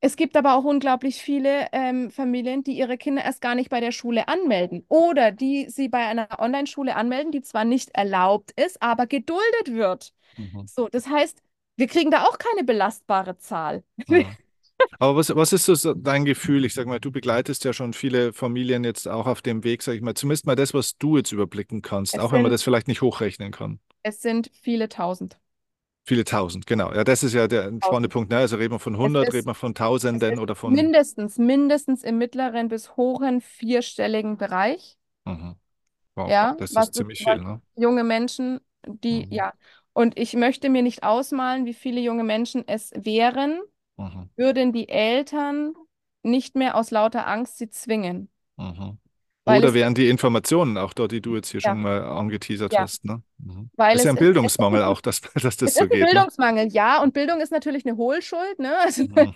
[0.00, 3.80] Es gibt aber auch unglaublich viele ähm, Familien, die ihre Kinder erst gar nicht bei
[3.80, 8.80] der Schule anmelden oder die sie bei einer Online-Schule anmelden, die zwar nicht erlaubt ist,
[8.80, 10.14] aber geduldet wird.
[10.38, 10.66] Mhm.
[10.66, 11.42] So, das heißt,
[11.78, 13.84] wir kriegen da auch keine belastbare Zahl.
[15.00, 16.64] Aber was, was ist so dein Gefühl?
[16.64, 19.96] Ich sage mal, du begleitest ja schon viele Familien jetzt auch auf dem Weg, sage
[19.98, 22.52] ich mal, zumindest mal das, was du jetzt überblicken kannst, Es auch wenn man sind,
[22.52, 23.80] das vielleicht nicht hochrechnen kann.
[24.02, 25.38] es sind viele tausend.
[26.04, 26.92] Viele tausend, genau.
[26.94, 28.08] Ja, das ist ja der spannende.
[28.08, 28.30] Punkt.
[28.30, 28.38] Ne?
[28.38, 30.72] Also reden wir von hundert, reden wir von Tausenden oder von.
[30.72, 34.96] mindestens, mindestens im mittleren bis hohen vierstelligen Bereich.
[35.26, 35.56] Mhm.
[36.16, 37.60] Wow, Ja, das ist ziemlich viel, ne?
[37.76, 39.32] junge Menschen, die, Mhm.
[39.32, 39.52] ja.
[39.98, 43.60] Und ich möchte mir nicht ausmalen, wie viele junge Menschen es wären,
[43.96, 44.30] Mhm.
[44.36, 45.74] würden die Eltern
[46.22, 48.30] nicht mehr aus lauter Angst sie zwingen.
[48.56, 48.98] Mhm.
[49.44, 52.82] Oder wären die Informationen auch da, die du jetzt hier schon ja, mal angeteasert ja,
[52.82, 53.24] hast, ne?
[53.38, 53.70] Mhm.
[53.76, 56.06] weil Ist ja ein Bildungsmangel auch, dass, dass das so ist ein geht, ne?
[56.06, 58.76] Bildungsmangel, ja, und Bildung ist natürlich eine Hohlschuld, ne?
[58.84, 59.32] Also Mhm.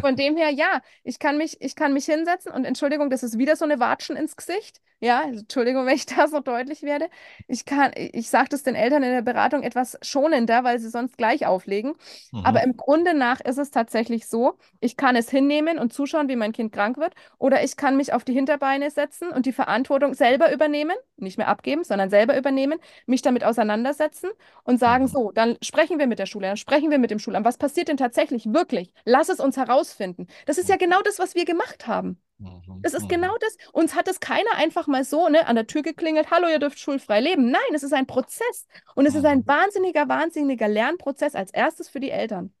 [0.00, 3.38] von dem her, ja, ich kann mich, ich kann mich hinsetzen und Entschuldigung, das ist
[3.38, 4.80] wieder so eine Watschen ins Gesicht.
[5.00, 7.08] Ja, also, Entschuldigung, wenn ich da so deutlich werde.
[7.46, 11.18] Ich kann, ich sage das den Eltern in der Beratung etwas schonender, weil sie sonst
[11.18, 11.94] gleich auflegen.
[12.32, 12.40] Mhm.
[12.44, 16.36] Aber im Grunde nach ist es tatsächlich so, ich kann es hinnehmen und zuschauen, wie
[16.36, 20.14] mein Kind krank wird, oder ich kann mich auf die Hinterbeine setzen und die Verantwortung
[20.14, 24.30] selber übernehmen, nicht mehr abgeben, sondern selber übernehmen, mich damit auseinandersetzen
[24.64, 25.08] und sagen, Mhm.
[25.08, 27.46] so, dann sprechen wir mit der Schule, dann sprechen wir mit dem Schulamt.
[27.46, 28.92] Was passiert denn tatsächlich wirklich?
[29.04, 30.26] Lass es uns herausfinden.
[30.46, 32.20] Das ist ja genau das, was wir gemacht haben.
[32.38, 32.82] Mhm.
[32.82, 33.38] Das ist genau Mhm.
[33.40, 33.56] das.
[33.72, 36.78] Uns hat es keiner einfach mal so ne, an der Tür geklingelt, hallo, ihr dürft
[36.78, 37.50] schulfrei leben.
[37.50, 38.66] Nein, es ist ein Prozess.
[38.94, 39.46] Und es ist ein Mhm.
[39.46, 42.52] wahnsinniger, wahnsinniger Lernprozess als erstes für die Eltern.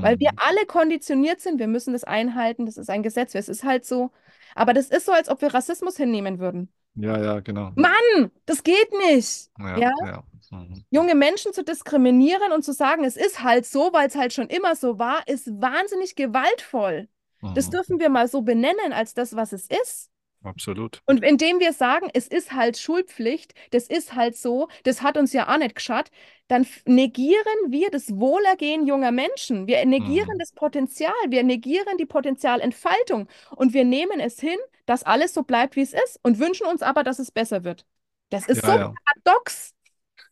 [0.00, 0.38] Weil wir Mhm.
[0.38, 4.10] alle konditioniert sind, wir müssen das einhalten, das ist ein Gesetz, es ist halt so.
[4.54, 6.72] Aber das ist so, als ob wir Rassismus hinnehmen würden.
[7.00, 7.72] Ja, ja, genau.
[7.76, 9.50] Mann, das geht nicht.
[9.58, 9.92] Ja, Ja?
[10.04, 10.22] ja.
[10.50, 10.82] Mhm.
[10.88, 14.48] junge Menschen zu diskriminieren und zu sagen, es ist halt so, weil es halt schon
[14.48, 17.08] immer so war, ist wahnsinnig gewaltvoll.
[17.54, 17.70] Das Mhm.
[17.72, 20.10] dürfen wir mal so benennen als das, was es ist.
[20.44, 21.00] Absolut.
[21.06, 25.32] Und indem wir sagen, es ist halt Schulpflicht, das ist halt so, das hat uns
[25.32, 26.10] ja auch nicht geschaut,
[26.48, 29.66] dann negieren wir das Wohlergehen junger Menschen.
[29.66, 30.38] Wir negieren Mhm.
[30.38, 33.26] das Potenzial, wir negieren die Potenzialentfaltung
[33.56, 36.82] und wir nehmen es hin, dass alles so bleibt, wie es ist und wünschen uns
[36.82, 37.86] aber, dass es besser wird.
[38.30, 38.94] Das ist Ja, so ja.
[39.24, 39.72] paradox.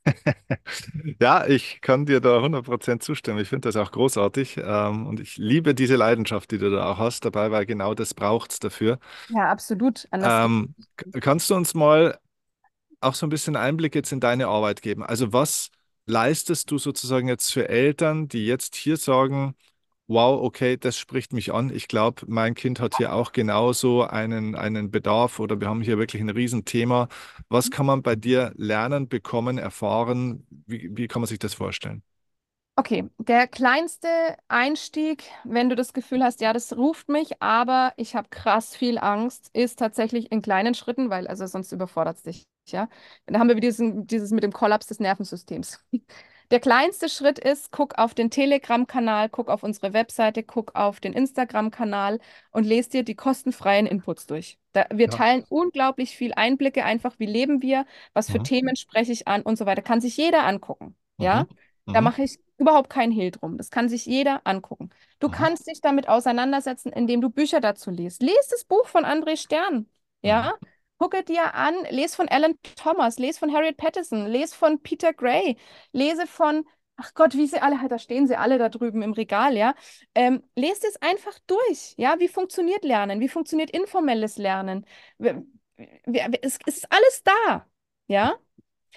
[1.21, 3.39] Ja, ich kann dir da 100% zustimmen.
[3.41, 4.59] Ich finde das auch großartig.
[4.63, 8.15] Ähm, und ich liebe diese Leidenschaft, die du da auch hast dabei, weil genau das
[8.15, 8.99] braucht es dafür.
[9.29, 10.07] Ja, absolut.
[10.13, 12.19] Anders Ähm, k- kannst du uns mal
[13.01, 15.05] auch so ein bisschen Einblick jetzt in deine Arbeit geben?
[15.05, 15.71] Also was
[16.07, 19.57] leistest du sozusagen jetzt für Eltern, die jetzt hier sagen,
[20.09, 21.71] wow, okay, das spricht mich an.
[21.75, 25.99] Ich glaube, mein Kind hat hier auch genauso einen, einen Bedarf oder wir haben hier
[25.99, 27.09] wirklich ein Riesenthema.
[27.49, 30.47] Was kann man bei dir lernen, bekommen, erfahren?
[30.67, 32.03] Wie, wie kann man sich das vorstellen?
[32.79, 34.09] Okay, der kleinste
[34.49, 38.99] Einstieg, wenn du das Gefühl hast, ja, das ruft mich, aber ich habe krass viel
[38.99, 42.89] Angst, ist tatsächlich in kleinen Schritten, weil also sonst überfordert es dich, ja.
[43.25, 45.83] Dann haben wir wieder diesen, dieses mit dem Kollaps des Nervensystems.
[46.51, 51.13] Der kleinste Schritt ist, guck auf den Telegram-Kanal, guck auf unsere Webseite, guck auf den
[51.13, 52.21] Instagram-Kanal
[52.53, 54.59] und lest dir die kostenfreien Inputs durch.
[54.73, 55.11] Da, wir Ja.
[55.11, 58.45] teilen unglaublich viel Einblicke, einfach wie leben wir, was für Mhm.
[58.45, 59.83] Themen spreche ich an und so weiter.
[59.83, 61.43] Kann sich jeder angucken, ja.
[61.43, 61.49] Mhm.
[61.93, 62.05] Da Mhm.
[62.05, 63.57] mache ich überhaupt keinen Hehl drum.
[63.59, 64.91] Das kann sich jeder angucken.
[65.19, 65.33] Du Mhm.
[65.33, 68.23] kannst dich damit auseinandersetzen, indem du Bücher dazu liest.
[68.23, 69.89] Lies das Buch von André Stern,
[70.23, 70.55] ja.
[70.99, 75.57] Gucke dir an, lese von Alan Thomas, lese von Harriet Patterson, lese von Peter Gray,
[75.93, 76.65] lese von,
[76.97, 79.75] ach Gott, wie sie alle, da stehen sie alle da drüben im Regal, ja.
[80.15, 82.19] Ähm, lest es einfach durch, ja.
[82.19, 83.21] Wie funktioniert Lernen?
[83.21, 84.87] Wie funktioniert informelles Lernen?
[86.43, 87.67] Es ist alles da,
[88.09, 88.37] ja.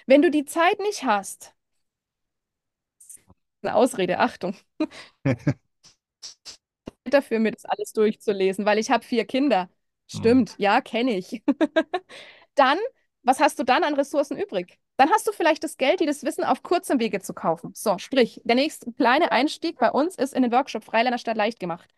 [0.06, 1.54] Wenn du die Zeit nicht hast,
[3.62, 4.54] eine Ausrede, Achtung,
[7.04, 9.68] dafür, mir das alles durchzulesen, weil ich habe vier Kinder.
[10.12, 10.18] Mhm.
[10.18, 11.42] Stimmt, ja, kenne ich.
[12.54, 12.78] Dann,
[13.22, 14.78] was hast du dann an Ressourcen übrig?
[14.96, 17.70] Dann hast du vielleicht das Geld, dir das Wissen auf kurzem Wege zu kaufen.
[17.74, 21.58] So, sprich, der nächste kleine Einstieg bei uns ist in den Workshop Freilerner statt leicht
[21.58, 21.88] gemacht.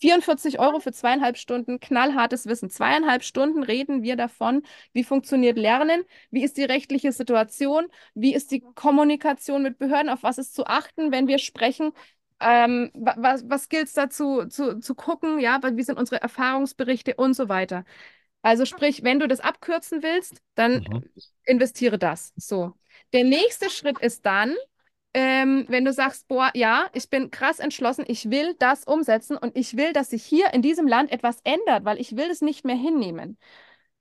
[0.00, 2.70] 44 Euro für zweieinhalb Stunden, knallhartes Wissen.
[2.70, 4.62] Zweieinhalb Stunden reden wir davon,
[4.92, 10.22] wie funktioniert Lernen, wie ist die rechtliche Situation, wie ist die Kommunikation mit Behörden, auf
[10.22, 11.92] was ist zu achten, wenn wir sprechen.
[12.40, 17.14] Ähm, wa- was, was gilt es dazu zu, zu gucken, ja, wie sind unsere Erfahrungsberichte
[17.16, 17.84] und so weiter.
[18.42, 21.00] Also sprich, wenn du das abkürzen willst, dann Mhm.
[21.44, 22.32] investiere das.
[22.36, 22.74] So.
[23.12, 24.54] Der nächste Schritt ist dann,
[25.14, 29.56] ähm, wenn du sagst, boah, ja, ich bin krass entschlossen, ich will das umsetzen und
[29.56, 32.64] ich will, dass sich hier in diesem Land etwas ändert, weil ich will es nicht
[32.64, 33.38] mehr hinnehmen.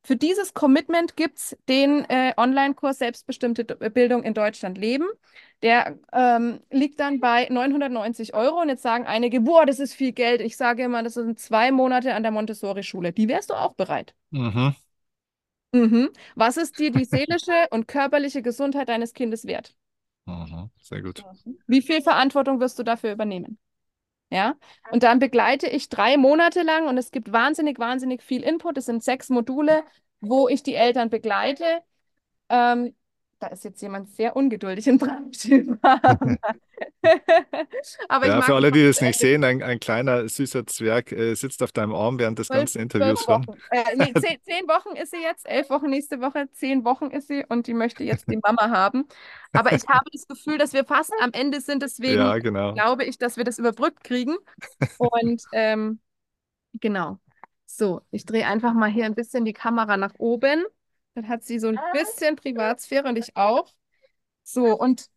[0.05, 5.05] Für dieses Commitment gibt es den äh, Online-Kurs Selbstbestimmte D- Bildung in Deutschland leben.
[5.63, 8.61] Der ähm, liegt dann bei 990 Euro.
[8.61, 10.41] Und jetzt sagen einige, boah, das ist viel Geld.
[10.41, 13.13] Ich sage immer, das sind zwei Monate an der Montessori-Schule.
[13.13, 14.13] Die wärst du auch bereit.
[14.31, 14.75] Mhm.
[15.73, 16.09] Mhm.
[16.35, 19.75] Was ist dir die seelische und körperliche Gesundheit deines Kindes wert?
[20.25, 20.69] Mhm.
[20.81, 21.23] Sehr gut.
[21.67, 23.59] Wie viel Verantwortung wirst du dafür übernehmen?
[24.31, 24.55] Ja,
[24.91, 28.77] und dann begleite ich drei Monate lang und es gibt wahnsinnig, wahnsinnig viel Input.
[28.77, 29.83] Es sind sechs Module,
[30.19, 31.81] wo ich die Eltern begleite.
[32.49, 32.95] Ähm,
[33.45, 35.77] Da ist jetzt jemand sehr ungeduldig in Braunschweig.
[38.09, 41.61] Aber ja, für alle, die das nicht sehen, ein, ein kleiner süßer Zwerg äh, sitzt
[41.61, 43.45] auf deinem Arm während des ganzen Interviews schon.
[43.69, 47.27] Äh, nee, zehn, zehn, Wochen ist sie jetzt, elf Wochen nächste Woche, zehn Wochen ist
[47.27, 49.07] sie und die möchte jetzt die Mama haben.
[49.53, 52.73] Aber ich habe das Gefühl, dass wir fast am Ende sind, deswegen ja, genau.
[52.73, 54.35] glaube ich, dass wir das überbrückt kriegen.
[54.97, 55.99] Und ähm,
[56.73, 57.19] genau.
[57.67, 60.65] So, ich drehe einfach mal hier ein bisschen die Kamera nach oben.
[61.15, 63.73] Dann hat sie so ein bisschen Privatsphäre und ich auch.
[64.43, 65.09] So, und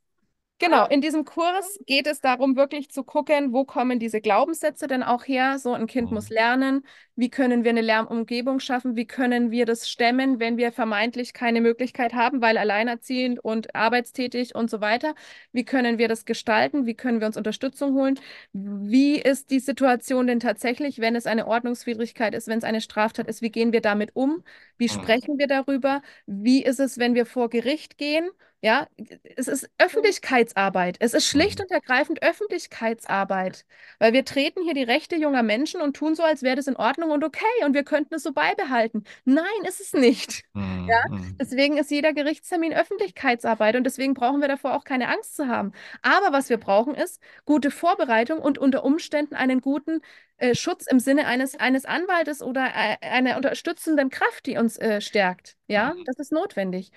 [0.61, 5.05] Genau, in diesem Kurs geht es darum, wirklich zu gucken, wo kommen diese Glaubenssätze denn
[5.05, 5.59] auch her.
[5.61, 6.35] So ein Kind muss mhm.
[6.35, 11.33] lernen, wie können wir eine Lärmumgebung schaffen, wie können wir das stemmen, wenn wir vermeintlich
[11.33, 15.15] keine Möglichkeit haben, weil alleinerziehend und arbeitstätig und so weiter.
[15.53, 18.19] Wie können wir das gestalten, wie können wir uns Unterstützung holen,
[18.53, 23.29] wie ist die Situation denn tatsächlich, wenn es eine Ordnungswidrigkeit ist, wenn es eine Straftat
[23.29, 24.43] ist, wie gehen wir damit um,
[24.77, 24.91] wie mhm.
[24.91, 28.29] sprechen wir darüber, wie ist es, wenn wir vor Gericht gehen
[28.61, 28.89] ja,
[29.37, 30.97] es ist Öffentlichkeitsarbeit.
[30.99, 31.65] Es ist schlicht mhm.
[31.65, 33.65] und ergreifend Öffentlichkeitsarbeit,
[34.01, 36.75] weil wir treten hier die Rechte junger Menschen und tun so, als wäre das in
[36.77, 39.05] Ordnung und okay und wir könnten es so beibehalten.
[39.25, 40.43] Nein, ist es nicht.
[40.55, 40.89] Mhm.
[40.89, 41.37] Ja, mhm.
[41.41, 45.73] deswegen ist jeder Gerichtstermin Öffentlichkeitsarbeit und deswegen brauchen wir davor auch keine Angst zu haben.
[46.03, 50.01] Aber was wir brauchen ist gute Vorbereitung und unter Umständen einen guten
[50.39, 55.01] äh, Schutz im Sinne eines, eines Anwaltes oder äh, einer unterstützenden Kraft, die uns äh,
[55.01, 55.57] stärkt.
[55.67, 56.05] Ja, mhm.
[56.07, 56.91] das ist notwendig.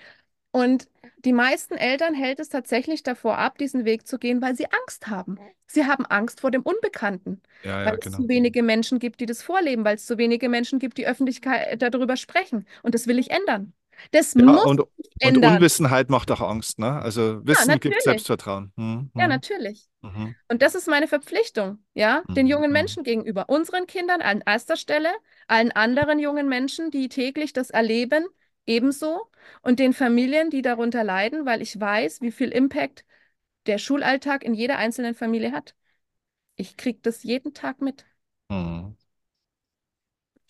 [0.52, 0.88] Und
[1.24, 5.08] die meisten Eltern hält es tatsächlich davor ab, diesen Weg zu gehen, weil sie Angst
[5.08, 5.38] haben.
[5.66, 8.16] Sie haben Angst vor dem Unbekannten, ja, weil ja, es genau.
[8.18, 11.80] zu wenige Menschen gibt, die das vorleben, weil es zu wenige Menschen gibt, die Öffentlichkeit
[11.80, 12.66] darüber sprechen.
[12.82, 13.72] Und das will ich ändern.
[14.10, 16.78] Das ja, muss und, und Unwissenheit macht auch Angst.
[16.78, 17.00] Ne?
[17.00, 18.72] Also Wissen ja, gibt Selbstvertrauen.
[18.76, 19.10] Hm, hm.
[19.14, 19.88] Ja, natürlich.
[20.00, 20.34] Mhm.
[20.48, 22.72] Und das ist meine Verpflichtung, ja, den jungen mhm.
[22.72, 25.10] Menschen gegenüber, unseren Kindern an erster Stelle,
[25.46, 28.26] allen anderen jungen Menschen, die täglich das erleben,
[28.66, 29.30] ebenso
[29.62, 33.04] und den Familien, die darunter leiden, weil ich weiß, wie viel Impact
[33.66, 35.74] der Schulalltag in jeder einzelnen Familie hat.
[36.56, 38.04] Ich kriege das jeden Tag mit.
[38.50, 38.96] Mhm.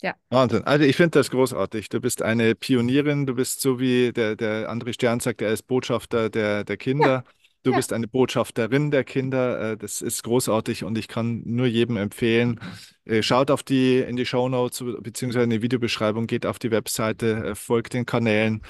[0.03, 0.17] Ja.
[0.31, 0.65] Wahnsinn.
[0.65, 1.89] Also ich finde das großartig.
[1.89, 5.63] Du bist eine Pionierin, du bist so wie der, der André Stern sagt, er ist
[5.69, 7.25] Botschafter der, der Kinder.
[7.25, 7.25] Ja.
[7.63, 7.77] Du ja.
[7.77, 9.73] bist eine Botschafterin der Kinder.
[9.73, 12.61] Äh, das ist großartig und ich kann nur jedem empfehlen,
[13.05, 16.71] äh, schaut auf die in die Show Notes beziehungsweise in die Videobeschreibung, geht auf die
[16.71, 18.63] Webseite, äh, folgt den Kanälen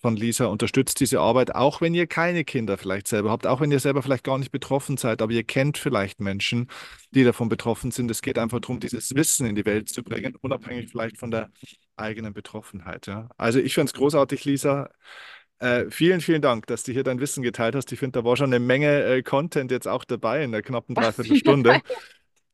[0.00, 3.70] von Lisa, unterstützt diese Arbeit, auch wenn ihr keine Kinder vielleicht selber habt, auch wenn
[3.70, 6.68] ihr selber vielleicht gar nicht betroffen seid, aber ihr kennt vielleicht Menschen,
[7.10, 8.10] die davon betroffen sind.
[8.10, 11.50] Es geht einfach darum, dieses Wissen in die Welt zu bringen, unabhängig vielleicht von der
[11.96, 13.06] eigenen Betroffenheit.
[13.06, 13.28] Ja.
[13.36, 14.88] Also ich finde es großartig, Lisa.
[15.60, 17.92] Äh, vielen, vielen Dank, dass du hier dein Wissen geteilt hast.
[17.92, 20.94] Ich finde, da war schon eine Menge äh, Content jetzt auch dabei in der knappen
[20.94, 21.82] Dreiviertelstunde.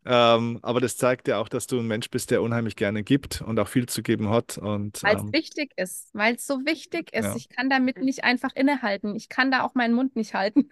[0.08, 3.42] Ähm, aber das zeigt ja auch, dass du ein Mensch bist, der unheimlich gerne gibt
[3.42, 4.56] und auch viel zu geben hat.
[4.60, 7.24] Weil es ähm, wichtig ist, weil es so wichtig ist.
[7.24, 7.36] Ja.
[7.36, 9.16] Ich kann damit nicht einfach innehalten.
[9.16, 10.70] Ich kann da auch meinen Mund nicht halten.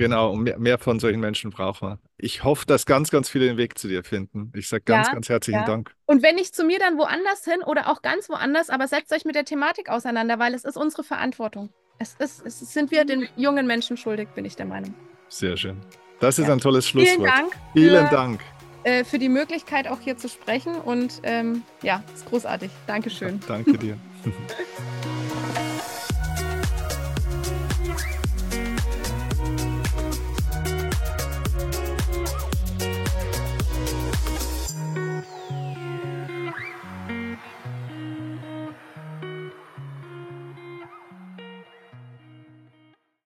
[0.00, 1.98] Genau, mehr, mehr, von solchen Menschen brauchen wir.
[2.16, 4.50] Ich hoffe, dass ganz, ganz viele den Weg zu dir finden.
[4.56, 5.66] Ich sage ganz, ja, ganz herzlichen ja.
[5.66, 5.94] Dank.
[6.06, 9.26] Und wenn nicht zu mir, dann woanders hin oder auch ganz woanders, aber setzt euch
[9.26, 11.68] mit der Thematik auseinander, weil es ist unsere Verantwortung.
[11.98, 14.94] Es, ist, es sind wir den jungen Menschen schuldig, bin ich der Meinung.
[15.28, 15.76] Sehr schön.
[16.18, 16.54] Das ist ja.
[16.54, 17.16] ein tolles Schlusswort.
[17.16, 17.52] Vielen Dank.
[17.74, 18.40] Vielen für, Dank.
[18.84, 20.76] Äh, für die Möglichkeit, auch hier zu sprechen.
[20.76, 22.70] Und ähm, ja, ist großartig.
[22.86, 23.38] Dankeschön.
[23.46, 23.98] Danke dir.